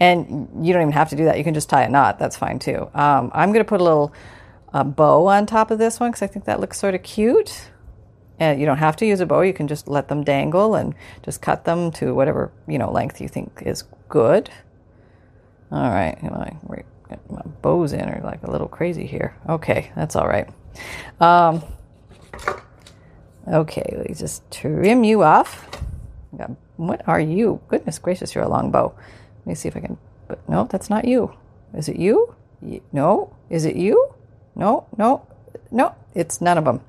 And 0.00 0.48
you 0.62 0.72
don't 0.72 0.82
even 0.82 0.92
have 0.92 1.10
to 1.10 1.16
do 1.16 1.24
that. 1.24 1.38
You 1.38 1.44
can 1.44 1.54
just 1.54 1.68
tie 1.68 1.82
a 1.82 1.88
knot. 1.88 2.18
That's 2.18 2.36
fine 2.36 2.58
too. 2.58 2.88
Um, 2.94 3.30
I'm 3.34 3.52
going 3.52 3.64
to 3.64 3.68
put 3.68 3.80
a 3.80 3.84
little 3.84 4.12
uh, 4.72 4.84
bow 4.84 5.26
on 5.26 5.46
top 5.46 5.70
of 5.70 5.78
this 5.78 5.98
one 5.98 6.10
because 6.10 6.22
I 6.22 6.26
think 6.26 6.44
that 6.44 6.60
looks 6.60 6.78
sort 6.78 6.94
of 6.94 7.02
cute. 7.02 7.70
And 8.40 8.60
you 8.60 8.66
don't 8.66 8.78
have 8.78 8.96
to 8.96 9.06
use 9.06 9.20
a 9.20 9.26
bow. 9.26 9.40
You 9.40 9.52
can 9.52 9.66
just 9.66 9.88
let 9.88 10.08
them 10.08 10.22
dangle 10.22 10.74
and 10.74 10.94
just 11.22 11.42
cut 11.42 11.64
them 11.64 11.90
to 11.92 12.14
whatever 12.14 12.52
you 12.66 12.78
know 12.78 12.90
length 12.90 13.20
you 13.20 13.28
think 13.28 13.62
is 13.66 13.84
good. 14.08 14.50
All 15.70 15.90
right, 15.90 16.16
you 16.22 16.30
know, 16.30 16.38
my 17.30 17.42
bows 17.62 17.92
in 17.92 18.08
are 18.08 18.20
like 18.22 18.42
a 18.42 18.50
little 18.50 18.68
crazy 18.68 19.06
here. 19.06 19.36
Okay, 19.48 19.90
that's 19.96 20.16
all 20.16 20.26
right. 20.26 20.48
Um, 21.20 21.62
Okay, 23.50 24.04
me 24.06 24.14
just 24.14 24.42
trim 24.50 25.04
you 25.04 25.22
off. 25.22 25.66
What 26.76 27.02
are 27.08 27.20
you? 27.20 27.60
Goodness 27.68 27.98
gracious, 27.98 28.34
you're 28.34 28.44
a 28.44 28.48
long 28.48 28.70
bow. 28.70 28.92
Let 29.38 29.46
me 29.46 29.54
see 29.54 29.68
if 29.68 29.76
I 29.76 29.80
can. 29.80 29.96
But 30.26 30.46
no, 30.48 30.64
that's 30.70 30.90
not 30.90 31.06
you. 31.06 31.32
Is 31.74 31.88
it 31.88 31.96
you? 31.96 32.34
No. 32.92 33.34
Is 33.48 33.64
it 33.64 33.74
you? 33.74 34.14
No, 34.54 34.86
no, 34.98 35.26
no. 35.70 35.94
It's 36.14 36.42
none 36.42 36.58
of 36.58 36.66
them. 36.66 36.82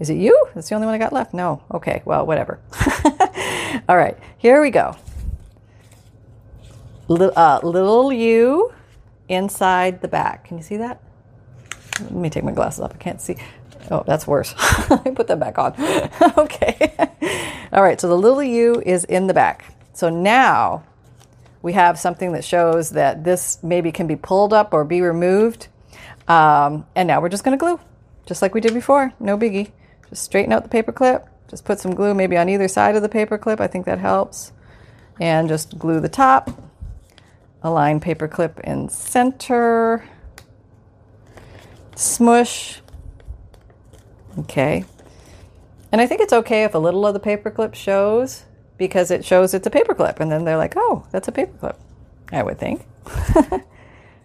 Is 0.00 0.10
it 0.10 0.16
you? 0.16 0.46
That's 0.54 0.68
the 0.68 0.74
only 0.74 0.86
one 0.86 0.94
I 0.94 0.98
got 0.98 1.12
left. 1.12 1.34
No. 1.34 1.62
Okay. 1.72 2.02
Well, 2.04 2.26
whatever. 2.26 2.60
All 3.88 3.96
right. 3.96 4.16
Here 4.38 4.60
we 4.60 4.70
go. 4.70 4.96
L- 7.08 7.32
uh, 7.36 7.60
little 7.62 8.12
U 8.12 8.72
inside 9.28 10.00
the 10.00 10.08
back. 10.08 10.44
Can 10.44 10.56
you 10.56 10.62
see 10.62 10.78
that? 10.78 11.00
Let 12.00 12.12
me 12.12 12.30
take 12.30 12.44
my 12.44 12.52
glasses 12.52 12.80
off. 12.80 12.92
I 12.94 12.98
can't 12.98 13.20
see. 13.20 13.36
Oh, 13.90 14.02
that's 14.06 14.26
worse. 14.26 14.54
Me 15.04 15.10
put 15.12 15.26
that 15.28 15.38
back 15.38 15.58
on. 15.58 15.74
okay. 16.38 16.94
All 17.72 17.82
right, 17.82 18.00
so 18.00 18.08
the 18.08 18.16
little 18.16 18.42
u 18.42 18.82
is 18.84 19.04
in 19.04 19.26
the 19.26 19.34
back. 19.34 19.64
So 19.92 20.08
now 20.08 20.84
we 21.62 21.72
have 21.74 21.98
something 21.98 22.32
that 22.32 22.44
shows 22.44 22.90
that 22.90 23.24
this 23.24 23.58
maybe 23.62 23.92
can 23.92 24.06
be 24.06 24.16
pulled 24.16 24.52
up 24.52 24.72
or 24.72 24.84
be 24.84 25.00
removed. 25.00 25.68
Um, 26.26 26.86
and 26.94 27.06
now 27.06 27.20
we're 27.20 27.28
just 27.28 27.44
going 27.44 27.58
to 27.58 27.62
glue, 27.62 27.78
just 28.26 28.42
like 28.42 28.54
we 28.54 28.60
did 28.60 28.74
before. 28.74 29.12
No 29.20 29.36
biggie. 29.36 29.72
Just 30.10 30.22
straighten 30.22 30.52
out 30.52 30.62
the 30.62 30.68
paper 30.68 30.92
clip. 30.92 31.28
Just 31.48 31.64
put 31.64 31.78
some 31.78 31.94
glue 31.94 32.14
maybe 32.14 32.36
on 32.36 32.48
either 32.48 32.68
side 32.68 32.96
of 32.96 33.02
the 33.02 33.08
paper 33.08 33.38
clip. 33.38 33.60
I 33.60 33.66
think 33.66 33.86
that 33.86 33.98
helps. 33.98 34.52
And 35.20 35.48
just 35.48 35.78
glue 35.78 36.00
the 36.00 36.08
top. 36.08 36.50
Align 37.62 38.00
paper 38.00 38.28
clip 38.28 38.60
in 38.60 38.88
center. 38.88 40.04
Smush. 41.94 42.80
Okay. 44.38 44.84
And 45.92 46.00
I 46.00 46.06
think 46.06 46.20
it's 46.20 46.32
okay 46.32 46.64
if 46.64 46.74
a 46.74 46.78
little 46.78 47.06
of 47.06 47.14
the 47.14 47.20
paper 47.20 47.50
clip 47.50 47.74
shows 47.74 48.44
because 48.78 49.10
it 49.10 49.24
shows 49.24 49.54
it's 49.54 49.66
a 49.66 49.70
paper 49.70 49.94
clip. 49.94 50.18
And 50.18 50.30
then 50.30 50.44
they're 50.44 50.56
like, 50.56 50.74
oh, 50.76 51.06
that's 51.12 51.28
a 51.28 51.32
paper 51.32 51.56
clip. 51.58 51.78
I 52.32 52.42
would 52.42 52.58
think. 52.58 52.84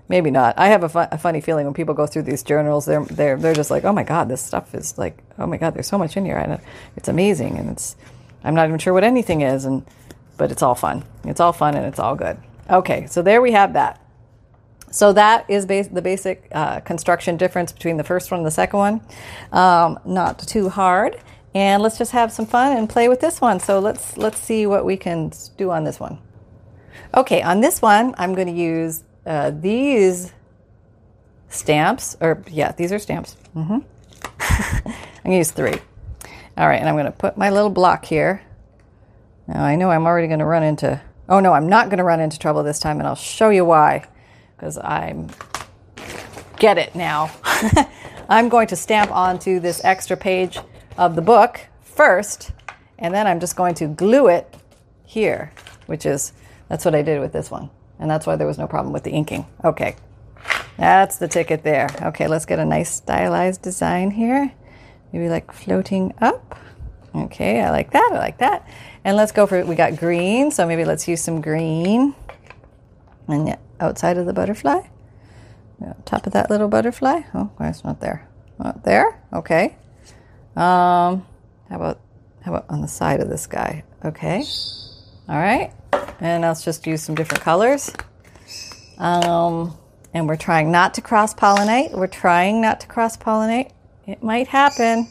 Maybe 0.09 0.31
not. 0.31 0.57
I 0.57 0.69
have 0.69 0.83
a, 0.83 0.89
fu- 0.89 0.99
a, 0.99 1.17
funny 1.19 1.39
feeling 1.39 1.65
when 1.65 1.73
people 1.75 1.93
go 1.93 2.07
through 2.07 2.23
these 2.23 2.41
journals, 2.41 2.85
they're, 2.85 3.05
they're, 3.05 3.37
they're 3.37 3.53
just 3.53 3.69
like, 3.69 3.83
oh 3.85 3.93
my 3.93 4.03
God, 4.03 4.27
this 4.27 4.41
stuff 4.41 4.73
is 4.73 4.97
like, 4.97 5.23
oh 5.37 5.45
my 5.45 5.57
God, 5.57 5.75
there's 5.75 5.87
so 5.87 5.99
much 5.99 6.17
in 6.17 6.25
here. 6.25 6.37
And 6.37 6.59
it's 6.97 7.07
amazing. 7.07 7.57
And 7.57 7.69
it's, 7.69 7.95
I'm 8.43 8.55
not 8.55 8.67
even 8.67 8.79
sure 8.79 8.91
what 8.91 9.03
anything 9.03 9.41
is. 9.41 9.65
And, 9.65 9.85
but 10.35 10.51
it's 10.51 10.63
all 10.63 10.73
fun. 10.73 11.05
It's 11.25 11.39
all 11.39 11.53
fun 11.53 11.75
and 11.75 11.85
it's 11.85 11.99
all 11.99 12.15
good. 12.15 12.37
Okay. 12.69 13.05
So 13.05 13.21
there 13.21 13.39
we 13.39 13.51
have 13.51 13.73
that. 13.73 14.01
So 14.91 15.13
that 15.13 15.47
is 15.47 15.67
bas- 15.67 15.89
the 15.89 16.01
basic 16.01 16.47
uh, 16.51 16.79
construction 16.79 17.37
difference 17.37 17.71
between 17.71 17.97
the 17.97 18.03
first 18.03 18.31
one 18.31 18.39
and 18.39 18.47
the 18.47 18.51
second 18.51 18.79
one. 18.79 19.01
Um, 19.51 19.99
not 20.05 20.39
too 20.39 20.69
hard. 20.69 21.19
And 21.53 21.83
let's 21.83 21.97
just 21.97 22.11
have 22.11 22.31
some 22.31 22.45
fun 22.47 22.77
and 22.77 22.89
play 22.89 23.09
with 23.09 23.19
this 23.21 23.41
one. 23.41 23.59
So 23.59 23.79
let's 23.79 24.17
let's 24.17 24.39
see 24.39 24.65
what 24.65 24.85
we 24.85 24.97
can 24.97 25.31
do 25.57 25.71
on 25.71 25.83
this 25.83 25.99
one. 25.99 26.19
Okay, 27.15 27.41
on 27.41 27.59
this 27.59 27.81
one, 27.81 28.13
I'm 28.17 28.35
going 28.35 28.47
to 28.47 28.53
use 28.53 29.03
uh, 29.29 29.51
these 29.51 30.33
stamps, 31.49 32.17
or 32.19 32.43
yeah, 32.49 32.71
these 32.71 32.91
are 32.91 32.99
stamps. 32.99 33.37
Mm-hmm. 33.55 33.77
I'm 35.23 35.31
to 35.31 35.37
use 35.37 35.51
three. 35.51 35.75
All 36.57 36.67
right, 36.67 36.79
and 36.79 36.89
I'm 36.89 36.95
to 37.05 37.11
put 37.11 37.37
my 37.37 37.51
little 37.51 37.69
block 37.69 38.03
here. 38.03 38.41
Now 39.47 39.63
I 39.63 39.75
know 39.75 39.91
I'm 39.91 40.05
already 40.05 40.27
to 40.39 40.45
run 40.45 40.63
into. 40.63 40.99
Oh 41.29 41.39
no, 41.39 41.53
I'm 41.53 41.69
not 41.69 41.89
to 41.99 42.03
run 42.03 42.19
into 42.19 42.39
trouble 42.39 42.63
this 42.63 42.79
time, 42.79 42.97
and 42.97 43.07
I'll 43.07 43.15
show 43.15 43.49
you 43.49 43.63
why. 43.63 44.05
Because 44.57 44.77
I'm 44.79 45.29
get 46.57 46.77
it 46.77 46.95
now. 46.95 47.31
I'm 48.29 48.49
going 48.49 48.67
to 48.67 48.75
stamp 48.75 49.11
onto 49.11 49.59
this 49.59 49.79
extra 49.83 50.17
page 50.17 50.59
of 50.97 51.15
the 51.15 51.21
book 51.21 51.61
first, 51.83 52.51
and 52.97 53.13
then 53.13 53.27
I'm 53.27 53.39
just 53.39 53.55
going 53.55 53.75
to 53.75 53.87
glue 53.87 54.27
it 54.27 54.55
here, 55.05 55.51
which 55.85 56.05
is, 56.05 56.33
that's 56.67 56.83
what 56.83 56.93
I 56.93 57.01
did 57.01 57.21
with 57.21 57.31
this 57.31 57.49
one. 57.49 57.69
And 57.99 58.09
that's 58.09 58.25
why 58.25 58.35
there 58.35 58.47
was 58.47 58.57
no 58.57 58.67
problem 58.67 58.93
with 58.93 59.03
the 59.03 59.11
inking. 59.11 59.45
Okay, 59.63 59.95
that's 60.77 61.17
the 61.17 61.27
ticket 61.27 61.63
there. 61.63 61.89
Okay, 62.01 62.27
let's 62.27 62.45
get 62.45 62.59
a 62.59 62.65
nice 62.65 62.89
stylized 62.89 63.61
design 63.61 64.11
here. 64.11 64.51
Maybe 65.11 65.29
like 65.29 65.51
floating 65.51 66.13
up. 66.21 66.57
Okay, 67.13 67.61
I 67.61 67.71
like 67.71 67.91
that, 67.91 68.11
I 68.13 68.17
like 68.17 68.37
that. 68.37 68.67
And 69.03 69.17
let's 69.17 69.31
go 69.31 69.47
for, 69.47 69.65
we 69.65 69.75
got 69.75 69.97
green, 69.97 70.51
so 70.51 70.65
maybe 70.65 70.85
let's 70.85 71.07
use 71.07 71.21
some 71.21 71.41
green. 71.41 72.15
And 73.27 73.57
outside 73.79 74.17
of 74.17 74.25
the 74.25 74.33
butterfly. 74.33 74.81
Top 76.05 76.27
of 76.27 76.33
that 76.33 76.49
little 76.49 76.67
butterfly. 76.67 77.21
Oh, 77.33 77.51
it's 77.59 77.83
not 77.83 78.01
there? 78.01 78.27
Not 78.57 78.83
there? 78.83 79.21
Okay. 79.31 79.77
Um, 80.55 81.25
how 81.69 81.75
about 81.75 81.99
how 82.41 82.53
about 82.53 82.65
on 82.69 82.81
the 82.81 82.87
side 82.87 83.21
of 83.21 83.29
this 83.29 83.47
guy? 83.47 83.83
Okay. 84.03 84.43
All 85.29 85.37
right. 85.37 85.71
And 86.19 86.43
let's 86.43 86.63
just 86.63 86.85
use 86.85 87.01
some 87.01 87.15
different 87.15 87.43
colors. 87.43 87.93
Um, 88.97 89.77
and 90.13 90.27
we're 90.27 90.35
trying 90.35 90.71
not 90.71 90.95
to 90.95 91.01
cross 91.01 91.33
pollinate. 91.33 91.91
We're 91.91 92.07
trying 92.07 92.61
not 92.61 92.81
to 92.81 92.87
cross 92.87 93.15
pollinate. 93.17 93.71
It 94.05 94.23
might 94.23 94.47
happen. 94.47 95.07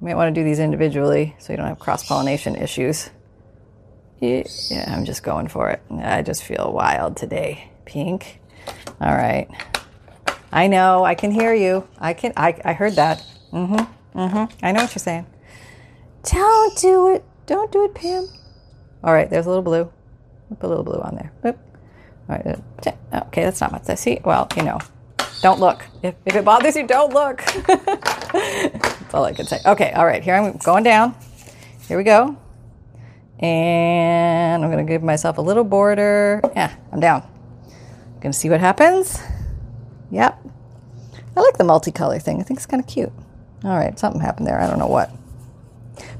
You 0.00 0.06
might 0.08 0.14
want 0.14 0.34
to 0.34 0.40
do 0.40 0.44
these 0.44 0.58
individually 0.58 1.34
so 1.38 1.52
you 1.52 1.56
don't 1.56 1.66
have 1.66 1.78
cross 1.78 2.06
pollination 2.06 2.56
issues. 2.56 3.10
Yeah, 4.70 4.94
I'm 4.94 5.04
just 5.04 5.22
going 5.22 5.48
for 5.48 5.70
it. 5.70 5.82
I 5.90 6.22
just 6.22 6.44
feel 6.44 6.72
wild 6.72 7.16
today. 7.16 7.70
Pink. 7.84 8.40
All 9.00 9.14
right. 9.14 9.48
I 10.52 10.68
know. 10.68 11.04
I 11.04 11.14
can 11.14 11.30
hear 11.30 11.52
you. 11.52 11.86
I 11.98 12.14
can. 12.14 12.32
I, 12.36 12.58
I 12.64 12.72
heard 12.74 12.94
that. 12.94 13.24
Mm-hmm. 13.52 14.18
Mm-hmm. 14.18 14.64
I 14.64 14.72
know 14.72 14.82
what 14.82 14.94
you're 14.94 15.00
saying. 15.00 15.26
Don't 16.22 16.78
do 16.78 17.14
it. 17.14 17.24
Don't 17.46 17.72
do 17.72 17.84
it, 17.84 17.94
Pam. 17.94 18.28
All 19.04 19.12
right, 19.12 19.28
there's 19.28 19.44
a 19.44 19.50
little 19.50 19.62
blue. 19.62 19.92
Put 20.58 20.66
a 20.66 20.68
little 20.68 20.82
blue 20.82 21.00
on 21.00 21.14
there. 21.14 21.30
Boop. 21.44 21.58
All 22.28 22.36
right. 22.36 22.46
Uh, 22.86 23.20
okay, 23.26 23.44
that's 23.44 23.60
not 23.60 23.70
much. 23.70 23.82
I 23.88 23.96
see. 23.96 24.18
Well, 24.24 24.48
you 24.56 24.62
know, 24.62 24.78
don't 25.42 25.60
look. 25.60 25.84
If, 26.02 26.14
if 26.24 26.34
it 26.34 26.44
bothers 26.44 26.74
you, 26.74 26.86
don't 26.86 27.12
look. 27.12 27.44
that's 27.66 29.12
all 29.14 29.26
I 29.26 29.34
can 29.34 29.44
say. 29.46 29.58
Okay, 29.66 29.92
all 29.92 30.06
right. 30.06 30.22
Here 30.22 30.34
I'm 30.34 30.56
going 30.56 30.84
down. 30.84 31.14
Here 31.86 31.98
we 31.98 32.04
go. 32.04 32.38
And 33.40 34.64
I'm 34.64 34.70
going 34.70 34.84
to 34.84 34.90
give 34.90 35.02
myself 35.02 35.36
a 35.36 35.42
little 35.42 35.64
border. 35.64 36.40
Yeah, 36.56 36.74
I'm 36.90 37.00
down. 37.00 37.22
I'm 37.22 38.20
Going 38.20 38.32
to 38.32 38.38
see 38.38 38.48
what 38.48 38.60
happens. 38.60 39.20
Yep. 40.10 40.40
I 41.36 41.40
like 41.40 41.58
the 41.58 41.64
multicolor 41.64 42.22
thing. 42.22 42.40
I 42.40 42.42
think 42.42 42.58
it's 42.58 42.66
kind 42.66 42.82
of 42.82 42.88
cute. 42.88 43.12
All 43.64 43.76
right, 43.76 43.98
something 43.98 44.22
happened 44.22 44.46
there. 44.46 44.58
I 44.58 44.66
don't 44.66 44.78
know 44.78 44.86
what. 44.86 45.10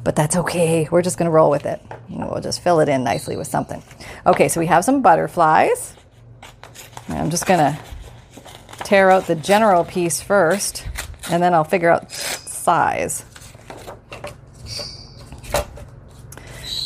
But 0.02 0.16
that's 0.16 0.36
okay. 0.36 0.88
We're 0.90 1.02
just 1.02 1.18
going 1.18 1.26
to 1.26 1.32
roll 1.32 1.50
with 1.50 1.66
it. 1.66 1.80
We'll 2.08 2.40
just 2.40 2.62
fill 2.62 2.80
it 2.80 2.88
in 2.88 3.04
nicely 3.04 3.36
with 3.36 3.46
something. 3.46 3.82
Okay, 4.26 4.48
so 4.48 4.60
we 4.60 4.66
have 4.66 4.84
some 4.84 5.02
butterflies. 5.02 5.94
I'm 7.08 7.30
just 7.30 7.46
going 7.46 7.60
to 7.60 7.78
tear 8.84 9.10
out 9.10 9.26
the 9.26 9.34
general 9.34 9.84
piece 9.84 10.20
first, 10.20 10.86
and 11.30 11.42
then 11.42 11.54
I'll 11.54 11.64
figure 11.64 11.90
out 11.90 12.10
size. 12.10 13.24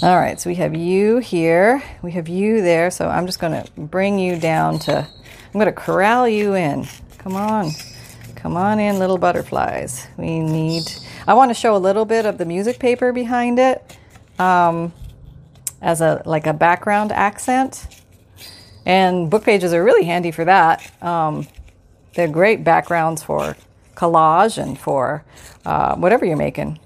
All 0.00 0.16
right, 0.16 0.38
so 0.38 0.48
we 0.48 0.54
have 0.56 0.76
you 0.76 1.18
here. 1.18 1.82
We 2.02 2.12
have 2.12 2.28
you 2.28 2.62
there. 2.62 2.88
So 2.90 3.08
I'm 3.08 3.26
just 3.26 3.40
going 3.40 3.60
to 3.60 3.68
bring 3.72 4.20
you 4.20 4.38
down 4.38 4.78
to, 4.80 4.98
I'm 4.98 5.52
going 5.52 5.66
to 5.66 5.72
corral 5.72 6.28
you 6.28 6.54
in. 6.54 6.86
Come 7.18 7.34
on. 7.34 7.70
Come 8.36 8.56
on 8.56 8.78
in, 8.78 9.00
little 9.00 9.18
butterflies. 9.18 10.06
We 10.16 10.38
need, 10.38 10.84
I 11.28 11.34
want 11.34 11.50
to 11.50 11.54
show 11.54 11.76
a 11.76 11.78
little 11.78 12.06
bit 12.06 12.24
of 12.24 12.38
the 12.38 12.46
music 12.46 12.78
paper 12.78 13.12
behind 13.12 13.58
it 13.58 13.98
um, 14.38 14.94
as 15.82 16.00
a 16.00 16.22
like 16.24 16.46
a 16.46 16.54
background 16.54 17.12
accent. 17.12 17.86
And 18.86 19.28
book 19.28 19.44
pages 19.44 19.74
are 19.74 19.84
really 19.84 20.06
handy 20.06 20.30
for 20.30 20.46
that. 20.46 20.90
Um, 21.02 21.46
they're 22.14 22.28
great 22.28 22.64
backgrounds 22.64 23.22
for 23.22 23.58
collage 23.94 24.56
and 24.56 24.78
for 24.78 25.22
uh, 25.66 25.96
whatever 25.96 26.24
you're 26.24 26.38
making. 26.38 26.80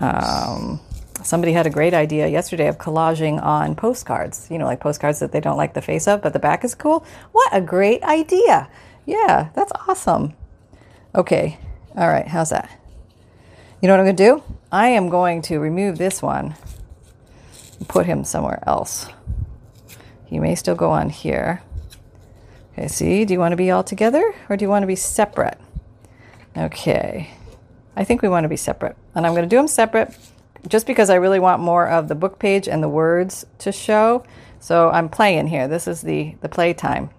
Um, 0.00 0.80
somebody 1.22 1.52
had 1.52 1.68
a 1.68 1.70
great 1.70 1.94
idea 1.94 2.26
yesterday 2.26 2.66
of 2.66 2.76
collaging 2.76 3.40
on 3.40 3.76
postcards, 3.76 4.48
you 4.50 4.58
know, 4.58 4.66
like 4.66 4.80
postcards 4.80 5.20
that 5.20 5.30
they 5.30 5.40
don't 5.40 5.56
like 5.56 5.74
the 5.74 5.80
face 5.80 6.08
of, 6.08 6.22
but 6.22 6.32
the 6.32 6.40
back 6.40 6.64
is 6.64 6.74
cool. 6.74 7.06
What 7.30 7.54
a 7.54 7.60
great 7.60 8.02
idea! 8.02 8.68
Yeah, 9.04 9.50
that's 9.54 9.70
awesome. 9.86 10.34
Okay, 11.14 11.60
all 11.96 12.08
right, 12.08 12.26
how's 12.28 12.50
that? 12.50 12.70
You 13.80 13.88
know 13.88 13.94
what 13.94 14.00
I'm 14.00 14.06
going 14.06 14.16
to 14.16 14.24
do? 14.24 14.56
I 14.70 14.88
am 14.88 15.08
going 15.08 15.42
to 15.42 15.58
remove 15.58 15.98
this 15.98 16.20
one 16.20 16.54
and 17.78 17.88
put 17.88 18.06
him 18.06 18.24
somewhere 18.24 18.62
else. 18.66 19.08
He 20.26 20.38
may 20.38 20.54
still 20.54 20.74
go 20.74 20.90
on 20.90 21.08
here. 21.08 21.62
Okay, 22.72 22.88
see, 22.88 23.24
do 23.24 23.32
you 23.32 23.40
want 23.40 23.52
to 23.52 23.56
be 23.56 23.70
all 23.70 23.84
together 23.84 24.34
or 24.48 24.56
do 24.56 24.64
you 24.64 24.68
want 24.68 24.82
to 24.82 24.86
be 24.86 24.96
separate? 24.96 25.58
Okay, 26.56 27.30
I 27.96 28.04
think 28.04 28.22
we 28.22 28.28
want 28.28 28.44
to 28.44 28.48
be 28.48 28.56
separate. 28.56 28.96
And 29.14 29.26
I'm 29.26 29.32
going 29.32 29.48
to 29.48 29.48
do 29.48 29.56
them 29.56 29.68
separate 29.68 30.16
just 30.68 30.86
because 30.86 31.10
I 31.10 31.14
really 31.14 31.40
want 31.40 31.62
more 31.62 31.88
of 31.88 32.08
the 32.08 32.14
book 32.14 32.38
page 32.38 32.68
and 32.68 32.82
the 32.82 32.88
words 32.88 33.46
to 33.58 33.72
show. 33.72 34.24
So 34.60 34.90
I'm 34.90 35.08
playing 35.08 35.46
here. 35.46 35.68
This 35.68 35.86
is 35.86 36.02
the, 36.02 36.34
the 36.40 36.48
play 36.48 36.74
time 36.74 37.10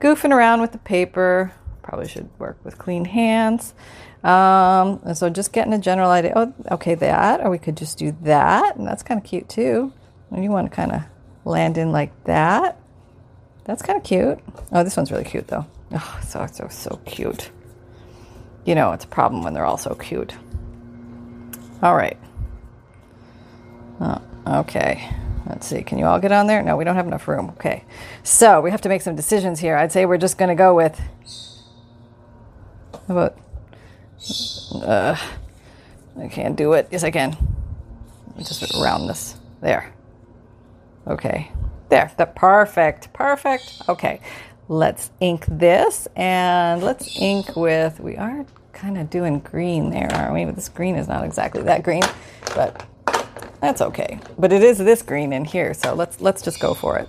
goofing 0.00 0.32
around 0.32 0.60
with 0.60 0.72
the 0.72 0.78
paper. 0.78 1.52
Probably 1.82 2.08
should 2.08 2.28
work 2.38 2.58
with 2.64 2.78
clean 2.78 3.04
hands. 3.04 3.74
Um, 4.22 5.00
and 5.04 5.16
so 5.16 5.28
just 5.28 5.52
getting 5.52 5.72
a 5.72 5.78
general 5.78 6.10
idea. 6.10 6.32
Oh, 6.36 6.54
okay, 6.70 6.94
that, 6.94 7.40
or 7.40 7.50
we 7.50 7.58
could 7.58 7.76
just 7.76 7.98
do 7.98 8.16
that, 8.22 8.76
and 8.76 8.86
that's 8.86 9.02
kind 9.02 9.18
of 9.18 9.24
cute 9.24 9.48
too. 9.48 9.92
And 10.30 10.44
you 10.44 10.50
want 10.50 10.70
to 10.70 10.74
kind 10.74 10.92
of 10.92 11.02
land 11.44 11.76
in 11.76 11.90
like 11.90 12.12
that. 12.24 12.78
That's 13.64 13.82
kind 13.82 13.96
of 13.96 14.04
cute. 14.04 14.38
Oh, 14.70 14.84
this 14.84 14.96
one's 14.96 15.10
really 15.10 15.24
cute 15.24 15.48
though. 15.48 15.66
Oh, 15.92 16.20
so 16.24 16.46
so 16.46 16.68
so 16.68 17.00
cute. 17.04 17.50
You 18.64 18.76
know, 18.76 18.92
it's 18.92 19.04
a 19.04 19.08
problem 19.08 19.42
when 19.42 19.54
they're 19.54 19.64
all 19.64 19.76
so 19.76 19.94
cute. 19.94 20.34
All 21.82 21.96
right. 21.96 22.16
Oh, 24.00 24.22
okay. 24.46 25.08
Let's 25.46 25.66
see, 25.66 25.82
can 25.82 25.98
you 25.98 26.06
all 26.06 26.20
get 26.20 26.30
on 26.30 26.46
there? 26.46 26.62
No, 26.62 26.76
we 26.76 26.84
don't 26.84 26.94
have 26.94 27.08
enough 27.08 27.26
room. 27.26 27.50
Okay. 27.50 27.84
So 28.22 28.60
we 28.60 28.70
have 28.70 28.80
to 28.82 28.88
make 28.88 29.02
some 29.02 29.16
decisions 29.16 29.58
here. 29.58 29.76
I'd 29.76 29.90
say 29.90 30.06
we're 30.06 30.16
just 30.16 30.38
going 30.38 30.48
to 30.48 30.54
go 30.54 30.74
with. 30.74 31.00
About 33.08 33.36
Uh, 34.74 35.16
I 36.20 36.28
can't 36.28 36.56
do 36.56 36.74
it. 36.74 36.88
Yes, 36.90 37.04
I 37.04 37.10
can. 37.10 37.36
Just 38.38 38.74
around 38.76 39.06
this. 39.06 39.36
There. 39.60 39.92
Okay. 41.06 41.50
There. 41.88 42.10
The 42.16 42.26
perfect. 42.26 43.12
Perfect. 43.12 43.82
Okay. 43.88 44.20
Let's 44.68 45.10
ink 45.20 45.44
this 45.48 46.06
and 46.16 46.82
let's 46.82 47.20
ink 47.20 47.56
with. 47.56 48.00
We 48.00 48.16
are 48.16 48.46
kind 48.72 48.96
of 48.96 49.10
doing 49.10 49.40
green 49.40 49.90
there, 49.90 50.10
aren't 50.14 50.34
we? 50.34 50.44
But 50.44 50.54
this 50.54 50.68
green 50.68 50.96
is 50.96 51.08
not 51.08 51.24
exactly 51.24 51.62
that 51.62 51.82
green, 51.82 52.02
but 52.54 52.86
that's 53.60 53.80
okay. 53.82 54.18
But 54.38 54.52
it 54.52 54.62
is 54.62 54.78
this 54.78 55.02
green 55.02 55.32
in 55.32 55.44
here, 55.44 55.74
so 55.74 55.94
let's 55.94 56.20
let's 56.20 56.42
just 56.42 56.60
go 56.60 56.74
for 56.74 56.98
it. 56.98 57.08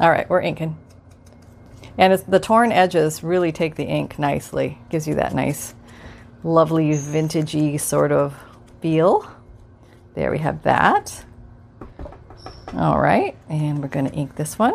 All 0.00 0.10
right, 0.10 0.28
we're 0.28 0.40
inking. 0.40 0.76
And 1.96 2.12
the 2.26 2.40
torn 2.40 2.72
edges 2.72 3.22
really 3.22 3.52
take 3.52 3.76
the 3.76 3.84
ink 3.84 4.18
nicely. 4.18 4.78
Gives 4.90 5.06
you 5.06 5.14
that 5.16 5.34
nice, 5.34 5.74
lovely, 6.42 6.90
vintagey 6.90 7.80
sort 7.80 8.12
of 8.12 8.34
feel. 8.80 9.30
There 10.14 10.30
we 10.30 10.38
have 10.38 10.62
that. 10.62 11.24
All 12.74 13.00
right, 13.00 13.36
and 13.48 13.80
we're 13.80 13.88
going 13.88 14.06
to 14.06 14.14
ink 14.14 14.34
this 14.34 14.58
one. 14.58 14.74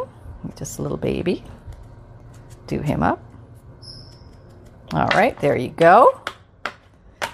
Just 0.56 0.80
a 0.80 0.82
little 0.82 0.98
baby. 0.98 1.44
Do 2.68 2.80
him 2.80 3.04
up. 3.04 3.22
All 4.94 5.08
right, 5.08 5.38
there 5.40 5.58
you 5.58 5.70
go. 5.70 6.22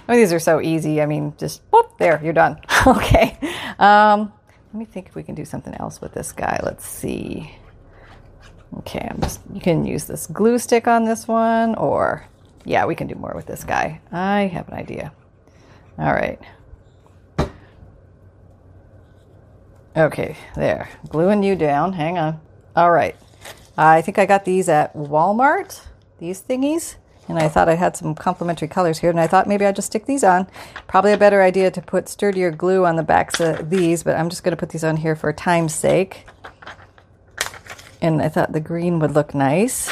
Oh, 0.07 0.15
these 0.15 0.33
are 0.33 0.39
so 0.39 0.61
easy. 0.61 1.01
I 1.01 1.05
mean, 1.05 1.33
just 1.37 1.61
whoop, 1.71 1.97
there, 1.97 2.19
you're 2.23 2.33
done. 2.33 2.59
okay. 2.87 3.37
Um, 3.79 4.33
let 4.73 4.79
me 4.79 4.85
think 4.85 5.07
if 5.07 5.15
we 5.15 5.23
can 5.23 5.35
do 5.35 5.45
something 5.45 5.73
else 5.75 6.01
with 6.01 6.13
this 6.13 6.31
guy. 6.31 6.59
Let's 6.63 6.85
see. 6.85 7.55
Okay, 8.80 9.08
I'm 9.10 9.21
just, 9.21 9.39
you 9.54 9.62
can 9.62 9.86
use 9.86 10.06
this 10.06 10.28
glue 10.28 10.58
stick 10.60 10.88
on 10.88 11.06
this 11.06 11.28
one, 11.28 11.75
or 11.75 12.28
yeah, 12.65 12.86
we 12.86 12.95
can 12.95 13.08
do 13.08 13.15
more 13.15 13.34
with 13.36 13.45
this 13.45 13.63
guy. 13.63 14.01
I 14.12 14.47
have 14.47 14.67
an 14.67 14.73
idea. 14.73 15.13
All 15.97 16.13
right. 16.13 16.39
Okay, 19.95 20.36
there. 20.56 20.89
Gluing 21.08 21.41
you 21.41 21.56
down. 21.56 21.93
Hang 21.93 22.17
on. 22.17 22.41
All 22.75 22.91
right. 22.91 23.15
I 23.78 24.01
think 24.01 24.19
I 24.19 24.25
got 24.25 24.43
these 24.43 24.67
at 24.67 24.93
Walmart, 24.93 25.82
these 26.19 26.41
thingies. 26.41 26.95
And 27.28 27.39
I 27.39 27.47
thought 27.47 27.67
I 27.67 27.73
had 27.73 27.97
some 27.97 28.13
complementary 28.13 28.67
colors 28.67 28.99
here, 28.99 29.10
and 29.10 29.19
I 29.19 29.25
thought 29.25 29.47
maybe 29.47 29.65
I'd 29.65 29.75
just 29.75 29.88
stick 29.88 30.06
these 30.06 30.23
on. 30.23 30.47
Probably 30.86 31.12
a 31.12 31.17
better 31.17 31.41
idea 31.41 31.71
to 31.71 31.82
put 31.82 32.08
sturdier 32.08 32.51
glue 32.51 32.86
on 32.86 32.97
the 32.97 33.04
backs 33.04 33.39
of 33.39 33.71
these, 33.71 34.04
but 34.04 34.15
I'm 34.15 34.30
just 34.30 34.43
going 34.43 34.51
to 34.51 34.58
put 34.58 34.69
these 34.69 34.84
on 34.84 34.97
here 34.97 35.15
for 35.15 35.34
time's 35.34 35.73
sake. 35.73 36.28
And 38.05 38.21
I 38.21 38.29
thought 38.29 38.51
the 38.51 38.59
green 38.59 38.99
would 38.99 39.15
look 39.15 39.33
nice. 39.33 39.89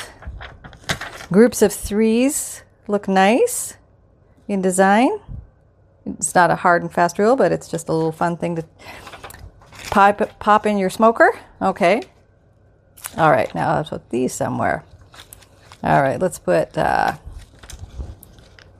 Groups 1.31 1.63
of 1.63 1.73
threes 1.73 2.61
look 2.87 3.07
nice 3.07 3.75
in 4.47 4.61
design. 4.61 5.17
It's 6.05 6.35
not 6.35 6.51
a 6.51 6.55
hard 6.55 6.83
and 6.83 6.93
fast 6.93 7.17
rule, 7.17 7.35
but 7.35 7.51
it's 7.51 7.67
just 7.67 7.89
a 7.89 7.91
little 7.91 8.11
fun 8.11 8.37
thing 8.37 8.55
to 8.57 8.65
pop, 9.89 10.37
pop 10.37 10.67
in 10.67 10.77
your 10.77 10.91
smoker. 10.91 11.35
Okay. 11.59 12.03
All 13.17 13.31
right, 13.31 13.53
now 13.55 13.77
let's 13.77 13.89
put 13.89 14.07
these 14.11 14.31
somewhere. 14.31 14.83
All 15.81 16.03
right, 16.03 16.19
let's 16.19 16.37
put, 16.37 16.77
uh, 16.77 17.13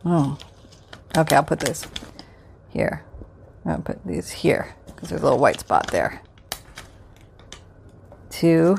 oh, 0.05 0.37
okay, 1.17 1.35
I'll 1.37 1.43
put 1.43 1.59
this 1.59 1.87
here. 2.69 3.03
I'll 3.65 3.81
put 3.81 4.05
these 4.05 4.29
here 4.29 4.75
because 4.85 5.09
there's 5.09 5.21
a 5.21 5.23
little 5.23 5.39
white 5.39 5.59
spot 5.59 5.87
there. 5.87 6.21
Two, 8.29 8.77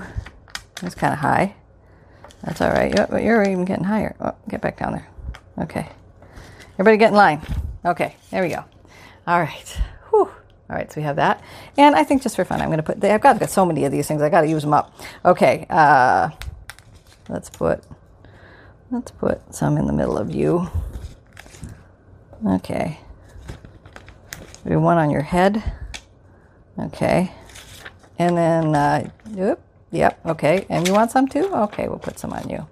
it's 0.86 0.94
kind 0.94 1.12
of 1.12 1.20
high. 1.20 1.54
That's 2.42 2.60
all 2.60 2.70
right. 2.70 2.94
You're, 2.94 3.20
you're 3.20 3.42
even 3.42 3.64
getting 3.64 3.84
higher. 3.84 4.14
Oh, 4.20 4.34
get 4.48 4.60
back 4.60 4.78
down 4.78 4.92
there. 4.92 5.08
Okay. 5.58 5.88
Everybody 6.74 6.96
get 6.96 7.08
in 7.08 7.14
line. 7.14 7.40
Okay, 7.84 8.16
there 8.30 8.42
we 8.42 8.48
go. 8.48 8.64
All 9.26 9.40
right. 9.40 9.80
Whew. 10.10 10.28
All 10.70 10.76
right, 10.76 10.90
so 10.90 11.00
we 11.00 11.04
have 11.04 11.16
that. 11.16 11.42
And 11.76 11.94
I 11.94 12.04
think 12.04 12.22
just 12.22 12.36
for 12.36 12.44
fun, 12.44 12.60
I'm 12.60 12.68
going 12.68 12.78
to 12.78 12.82
put, 12.82 13.02
I've 13.04 13.20
got, 13.20 13.34
I've 13.34 13.40
got 13.40 13.50
so 13.50 13.64
many 13.64 13.84
of 13.84 13.92
these 13.92 14.08
things, 14.08 14.22
i 14.22 14.28
got 14.28 14.42
to 14.42 14.48
use 14.48 14.62
them 14.62 14.72
up. 14.72 14.94
Okay, 15.24 15.66
uh, 15.70 16.30
let's 17.28 17.50
put 17.50 17.84
Let's 18.94 19.10
put 19.10 19.52
some 19.52 19.76
in 19.76 19.86
the 19.86 19.92
middle 19.92 20.16
of 20.16 20.32
you. 20.32 20.68
Okay. 22.46 23.00
Maybe 24.64 24.76
one 24.76 24.98
on 24.98 25.10
your 25.10 25.22
head. 25.22 25.72
Okay. 26.78 27.32
And 28.20 28.38
then, 28.38 28.76
uh, 28.76 29.10
yep, 29.34 29.60
yep, 29.94 30.20
okay. 30.26 30.66
And 30.68 30.86
you 30.86 30.92
want 30.92 31.10
some 31.10 31.28
too? 31.28 31.50
Okay, 31.54 31.88
we'll 31.88 31.98
put 31.98 32.18
some 32.18 32.32
on 32.32 32.48
you. 32.48 32.66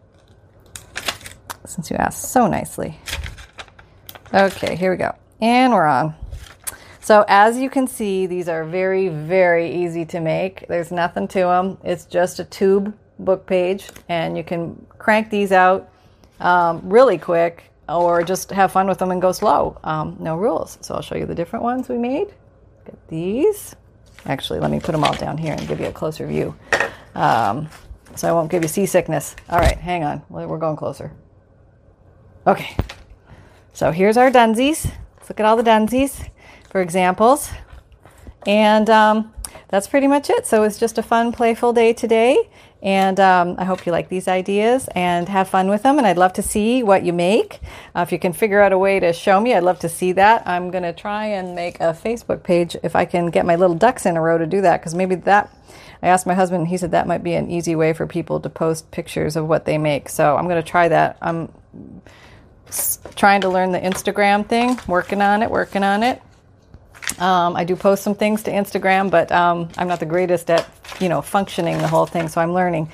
Since 1.65 1.91
you 1.91 1.97
asked 1.97 2.31
so 2.31 2.47
nicely. 2.47 2.99
Okay, 4.35 4.77
here 4.77 4.91
we 4.91 4.97
go. 4.97 5.15
And 5.41 5.73
we're 5.73 5.87
on. 5.87 6.15
So 7.01 7.25
as 7.29 7.59
you 7.59 7.69
can 7.71 7.87
see, 7.87 8.27
these 8.27 8.49
are 8.49 8.65
very, 8.65 9.09
very 9.09 9.73
easy 9.75 10.05
to 10.07 10.21
make. 10.21 10.67
There's 10.69 10.93
nothing 10.93 11.29
to 11.29 11.41
them. 11.41 11.79
It's 11.83 12.05
just 12.05 12.39
a 12.39 12.45
tube 12.45 12.97
book 13.19 13.47
page 13.47 13.89
and 14.09 14.37
you 14.37 14.45
can 14.45 14.87
crank 14.99 15.31
these 15.31 15.53
out 15.53 15.91
um, 16.41 16.81
really 16.89 17.19
quick 17.19 17.71
or 17.89 18.23
just 18.23 18.51
have 18.51 18.73
fun 18.73 18.87
with 18.87 18.99
them 18.99 19.11
and 19.11 19.21
go 19.21 19.33
slow. 19.33 19.79
Um, 19.85 20.17
no 20.21 20.37
rules. 20.37 20.79
So 20.81 20.95
I'll 20.95 21.03
show 21.03 21.17
you 21.17 21.27
the 21.27 21.35
different 21.35 21.65
ones 21.65 21.89
we 21.89 21.99
made. 21.99 22.29
Get 22.85 23.09
these. 23.09 23.77
Actually, 24.25 24.61
let 24.61 24.71
me 24.71 24.79
put 24.79 24.93
them 24.93 25.05
all 25.05 25.15
down 25.15 25.37
here 25.37 25.53
and 25.53 25.67
give 25.67 25.81
you 25.81 25.87
a 25.87 25.93
closer 25.93 26.27
view. 26.27 26.55
Um, 27.15 27.69
so 28.15 28.29
I 28.29 28.33
won't 28.33 28.51
give 28.51 28.63
you 28.63 28.69
seasickness. 28.69 29.37
All 29.49 29.59
right, 29.59 29.79
hang 29.79 30.05
on. 30.05 30.23
We're 30.29 30.59
going 30.59 30.77
closer. 30.77 31.13
Okay. 32.47 32.77
So 33.73 33.91
here's 33.91 34.17
our 34.17 34.31
dunsies. 34.31 34.91
Let's 35.17 35.29
look 35.29 35.41
at 35.41 35.47
all 35.47 35.57
the 35.57 35.63
dunsies 35.63 36.29
for 36.71 36.81
examples. 36.81 37.51
And 38.47 38.91
um, 38.91 39.33
that's 39.69 39.87
pretty 39.89 40.07
much 40.07 40.29
it. 40.29 40.47
So 40.47 40.65
it's 40.65 40.79
just 40.79 40.99
a 40.99 41.03
fun, 41.03 41.33
playful 41.33 41.73
day 41.73 41.93
today. 41.93 42.51
And 42.83 43.21
um, 43.21 43.55
I 43.59 43.65
hope 43.65 43.87
you 43.87 43.93
like 43.93 44.09
these 44.09 44.27
ideas 44.27 44.89
and 44.97 45.29
have 45.29 45.49
fun 45.49 45.69
with 45.69 45.85
them. 45.85 45.99
And 45.99 46.07
I'd 46.07 46.19
love 46.19 46.33
to 46.35 46.43
see 46.43 46.83
what 46.83 47.05
you 47.05 47.13
make. 47.13 47.61
Uh, 47.95 48.01
if 48.01 48.11
you 48.11 48.19
can 48.19 48.33
figure 48.33 48.61
out 48.61 48.73
a 48.73 48.79
way 48.79 48.99
to 48.99 49.13
show 49.13 49.41
me, 49.41 49.55
I'd 49.55 49.63
love 49.63 49.79
to 49.81 49.89
see 49.89 50.11
that. 50.13 50.47
I'm 50.47 50.71
going 50.73 50.83
to 50.83 50.93
try 50.93 51.27
and 51.27 51.55
make 51.55 51.79
a 51.79 51.95
Facebook 51.95 52.43
page 52.43 52.77
if 52.83 52.97
I 52.97 53.05
can 53.05 53.27
get 53.27 53.47
my 53.47 53.55
little 53.55 53.77
ducks 53.77 54.05
in 54.05 54.17
a 54.17 54.21
row 54.21 54.37
to 54.37 54.47
do 54.47 54.61
that. 54.63 54.81
Because 54.81 54.97
maybe 54.97 55.15
that, 55.15 55.55
I 56.03 56.09
asked 56.09 56.27
my 56.27 56.35
husband, 56.35 56.69
he 56.69 56.77
said 56.77 56.91
that 56.91 57.07
might 57.07 57.23
be 57.23 57.35
an 57.35 57.51
easy 57.51 57.77
way 57.77 57.93
for 57.93 58.07
people 58.07 58.41
to 58.41 58.51
post 58.51 58.91
pictures 58.91 59.37
of 59.37 59.47
what 59.47 59.65
they 59.65 59.79
make. 59.79 60.09
So 60.09 60.37
I'm 60.37 60.49
going 60.49 60.63
to 60.63 60.69
try 60.69 60.89
that. 60.89 61.17
I'm 61.23 61.53
trying 63.15 63.43
to 63.43 63.49
learn 63.49 63.71
the 63.73 63.79
Instagram 63.79 64.47
thing, 64.47 64.79
working 64.89 65.23
on 65.23 65.43
it, 65.43 65.51
working 65.51 65.85
on 65.85 66.03
it. 66.03 66.21
Um, 67.19 67.57
I 67.57 67.65
do 67.65 67.77
post 67.77 68.03
some 68.03 68.15
things 68.15 68.43
to 68.45 68.51
Instagram, 68.51 69.11
but 69.11 69.31
um, 69.31 69.69
I'm 69.77 69.87
not 69.87 70.01
the 70.01 70.07
greatest 70.07 70.51
at, 70.51 70.69
you 70.99 71.09
know, 71.09 71.23
functioning 71.23 71.79
the 71.79 71.89
whole 71.89 72.07
thing. 72.07 72.29
So 72.29 72.41
I'm 72.41 72.53
learning. 72.53 72.91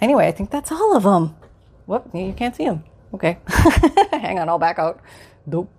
Anyway, 0.00 0.26
I 0.26 0.32
think 0.32 0.50
that's 0.50 0.70
all 0.72 0.96
of 0.96 1.04
them. 1.04 1.36
Whoop, 1.86 2.10
you 2.12 2.32
can't 2.32 2.54
see 2.54 2.64
them. 2.64 2.84
Okay. 3.16 3.38
Hang 4.12 4.38
on, 4.38 4.50
I'll 4.50 4.58
back 4.58 4.78
out. 4.78 5.00
Nope. 5.46 5.72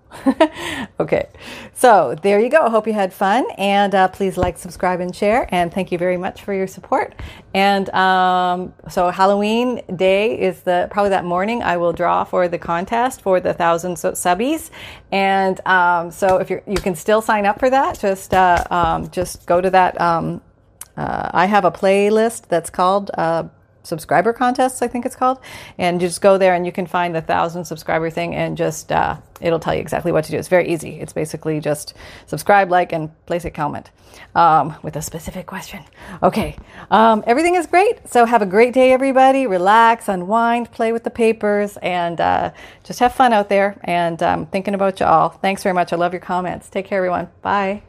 okay. 1.00 1.28
So 1.72 2.16
there 2.20 2.40
you 2.40 2.48
go. 2.48 2.68
Hope 2.68 2.88
you 2.88 2.94
had 2.94 3.12
fun. 3.12 3.46
And 3.56 3.94
uh, 3.94 4.08
please 4.08 4.36
like, 4.36 4.58
subscribe, 4.58 4.98
and 4.98 5.14
share. 5.14 5.46
And 5.54 5.72
thank 5.72 5.92
you 5.92 5.98
very 5.98 6.16
much 6.16 6.42
for 6.42 6.52
your 6.52 6.66
support. 6.66 7.14
And 7.54 7.88
um, 7.90 8.74
so 8.88 9.10
Halloween 9.10 9.82
day 9.94 10.40
is 10.40 10.62
the 10.62 10.88
probably 10.90 11.10
that 11.10 11.24
morning 11.24 11.62
I 11.62 11.76
will 11.76 11.92
draw 11.92 12.24
for 12.24 12.48
the 12.48 12.58
contest 12.58 13.22
for 13.22 13.38
the 13.38 13.54
thousand 13.54 13.94
subbies. 13.94 14.70
And 15.12 15.64
um, 15.64 16.10
so 16.10 16.38
if 16.38 16.50
you 16.50 16.60
you 16.66 16.78
can 16.78 16.96
still 16.96 17.22
sign 17.22 17.46
up 17.46 17.60
for 17.60 17.70
that, 17.70 18.00
just 18.00 18.34
uh, 18.34 18.64
um, 18.68 19.10
just 19.10 19.46
go 19.46 19.60
to 19.60 19.70
that. 19.70 20.00
Um, 20.00 20.40
uh, 20.96 21.30
I 21.32 21.46
have 21.46 21.64
a 21.64 21.70
playlist 21.70 22.48
that's 22.48 22.70
called 22.70 23.12
uh, 23.14 23.44
subscriber 23.88 24.32
contests, 24.32 24.82
I 24.82 24.88
think 24.88 25.06
it's 25.06 25.16
called. 25.16 25.38
And 25.78 26.00
just 26.00 26.20
go 26.20 26.38
there 26.38 26.54
and 26.54 26.64
you 26.64 26.72
can 26.72 26.86
find 26.86 27.14
the 27.14 27.22
thousand 27.22 27.64
subscriber 27.64 28.10
thing 28.10 28.34
and 28.34 28.56
just, 28.56 28.92
uh, 28.92 29.16
it'll 29.40 29.58
tell 29.58 29.74
you 29.74 29.80
exactly 29.80 30.12
what 30.12 30.24
to 30.24 30.30
do. 30.30 30.38
It's 30.38 30.48
very 30.48 30.68
easy. 30.68 31.00
It's 31.00 31.12
basically 31.12 31.60
just 31.60 31.94
subscribe, 32.26 32.70
like, 32.70 32.92
and 32.92 33.10
place 33.26 33.44
a 33.44 33.50
comment 33.50 33.90
um, 34.34 34.76
with 34.82 34.96
a 34.96 35.02
specific 35.02 35.46
question. 35.46 35.82
Okay. 36.22 36.56
Um, 36.90 37.24
everything 37.26 37.54
is 37.54 37.66
great. 37.66 38.08
So 38.08 38.24
have 38.24 38.42
a 38.42 38.46
great 38.46 38.74
day, 38.74 38.92
everybody. 38.92 39.46
Relax, 39.46 40.08
unwind, 40.08 40.70
play 40.70 40.92
with 40.92 41.04
the 41.04 41.10
papers, 41.10 41.76
and 41.78 42.20
uh, 42.20 42.52
just 42.84 43.00
have 43.00 43.14
fun 43.14 43.32
out 43.32 43.48
there. 43.48 43.80
And 43.84 44.22
um, 44.22 44.46
thinking 44.46 44.74
about 44.74 45.00
you 45.00 45.06
all. 45.06 45.30
Thanks 45.30 45.62
very 45.62 45.74
much. 45.74 45.92
I 45.92 45.96
love 45.96 46.12
your 46.12 46.20
comments. 46.20 46.68
Take 46.68 46.86
care, 46.86 46.98
everyone. 46.98 47.28
Bye. 47.42 47.87